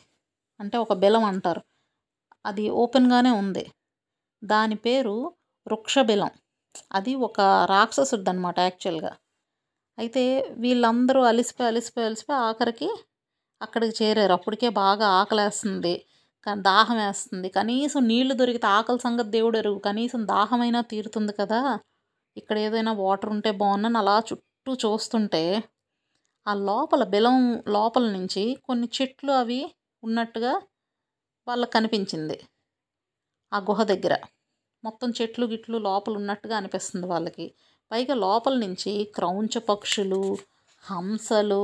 అంటే 0.59 0.77
ఒక 0.77 0.93
బెలం 0.93 1.23
అంటారు. 1.23 1.61
అది 2.45 2.69
ఓపెన్గానే 2.81 3.31
ఉంది. 3.31 3.65
దాని 4.43 4.75
పేరు 4.77 5.15
వృక్షబిలం. 5.67 6.31
అది 6.91 7.13
ఒక 7.27 7.39
రాక్షసుడు 7.71 8.29
అనమాట 8.29 8.57
యాక్చువల్గా. 8.59 9.11
అయితే 9.97 10.23
వీళ్ళందరూ 10.57 11.21
అలిసిపోయి 11.23 11.69
అలిసిపోయి 11.69 12.07
అలిసిపోయి 12.07 12.39
ఆఖరికి 12.47 12.89
అక్కడికి 13.61 13.93
చేరారు. 14.01 14.33
అప్పటికే 14.33 14.69
బాగా 14.81 15.07
ఆకలేస్తుంది 15.21 15.95
కానీ 16.47 16.61
దాహం 16.63 16.97
వేస్తుంది. 17.03 17.49
కనీసం 17.49 18.01
నీళ్ళు 18.07 18.33
దొరికితే 18.33 18.67
ఆకలి 18.77 19.01
సంగతి 19.07 19.29
దేవుడు 19.29 19.57
ఎరుగు 19.57 19.79
కనీసం 19.87 20.21
దాహమైనా 20.27 20.81
తీరుతుంది 20.93 21.33
కదా. 21.41 21.61
ఇక్కడ 22.37 22.57
ఏదైనా 22.67 22.93
వాటర్ 23.03 23.31
ఉంటే 23.35 23.51
బాగున్నాను 23.61 23.99
అలా 24.03 24.17
చుట్టూ 24.29 24.73
చూస్తుంటే 24.85 25.43
ఆ 26.47 26.53
లోపల 26.63 27.03
బెలం 27.05 27.37
లోపల 27.69 28.05
నుంచి 28.11 28.43
కొన్ని 28.65 28.87
చెట్లు 28.97 29.33
అవి 29.33 29.61
ఉన్నట్టుగా 30.03 30.53
వాళ్ళకి 31.47 31.73
కనిపించింది. 31.73 32.37
ఆ 33.51 33.59
గుహ 33.69 33.81
దగ్గర. 33.83 34.13
మొత్తం 34.83 35.09
చెట్లు 35.11 35.45
గిట్లు 35.45 35.77
లోపల 35.77 36.13
ఉన్నట్టుగా 36.17 36.55
అనిపిస్తుంది 36.57 37.07
వాళ్ళకి. 37.07 37.45
పైగా 37.91 38.15
లోపల 38.25 38.55
నుంచి 38.65 38.91
క్రౌంచ 39.15 39.55
పక్షులు 39.69 40.21
హంసలు 40.83 41.63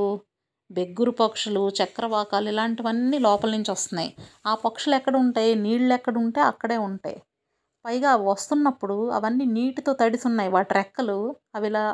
బెగ్గురు 0.70 1.12
పక్షులు 1.20 1.62
చక్రవాకాలు 1.78 2.48
ఇలాంటివన్నీ 2.48 3.18
లోపల 3.18 3.50
నుంచి 3.50 3.70
వస్తున్నాయి. 3.70 4.10
ఆ 4.46 4.52
పక్షులు 4.64 4.94
ఎక్కడ 4.94 5.16
ఉంటాయి? 5.16 5.52
నీళ్ళు 5.64 5.92
ఎక్కడ 5.94 6.16
ఉంటే 6.18 6.40
అక్కడే 6.40 6.78
ఉంటాయి. 6.88 7.18
పైగా 7.84 8.08
అవి 8.12 8.24
వస్తున్నప్పుడు 8.24 8.96
అవన్నీ 9.10 9.44
నీటితో 9.56 9.92
తడిసి 9.92 10.24
ఉన్నాయి 10.28 10.50
వాటి 10.50 10.72
రెక్కలు 10.74 11.18
అవి 11.54 11.66
ఇలా 11.66 11.84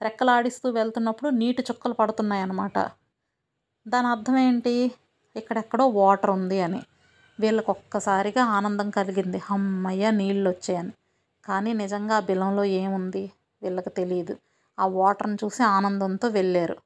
రెక్కలాడిస్తూ 0.00 0.66
వెళ్తున్నప్పుడు 0.70 1.30
నీటి 1.40 1.62
చుక్కలు 1.62 1.94
పడుతున్నాయి 1.94 2.42
అన్నమాట 2.42 2.78
దాని 3.86 4.08
అర్థం 4.08 4.36
ఏంటి? 4.46 4.74
ఇక్కడెక్కడో 5.36 5.84
వాటర్ 5.98 6.30
ఉంది 6.30 6.58
అని. 6.60 6.80
వీళ్ళకు 7.40 7.70
ఒక్కసారిగా 7.72 8.44
ఆనందం 8.44 8.90
కలిగింది. 8.90 9.42
అమ్మయ్య 9.50 10.10
నీళ్ళు 10.10 10.50
వచ్చాయని 10.50 10.92
కానీ 11.44 11.72
నిజంగా 11.72 12.16
ఆ 12.16 12.20
బిలంలో 12.20 12.64
ఏముంది? 12.64 13.30
వీళ్ళకి 13.62 13.90
తెలియదు 13.90 14.36
ఆ 14.78 14.86
వాటర్ని 14.86 15.38
చూసి 15.44 15.62
ఆనందంతో 15.62 16.28
వెళ్ళారు. 16.28 16.76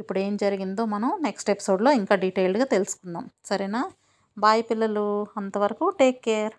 ఇప్పుడు 0.00 0.18
ఏం 0.18 0.36
జరిగిందో 0.36 0.84
మనం 0.84 1.18
నెక్స్ట్ 1.22 1.50
ఎపిసోడ్లో 1.50 1.90
ఇంకా 1.90 2.14
డీటెయిల్డ్గా 2.14 2.64
తెలుసుకుందాం. 2.64 3.30
సరేనా? 3.44 3.90
బాయ్ 4.38 4.62
పిల్లలు. 4.62 5.26
అంతవరకు 5.36 5.92
టేక్ 6.00 6.24
కేర్. 6.24 6.52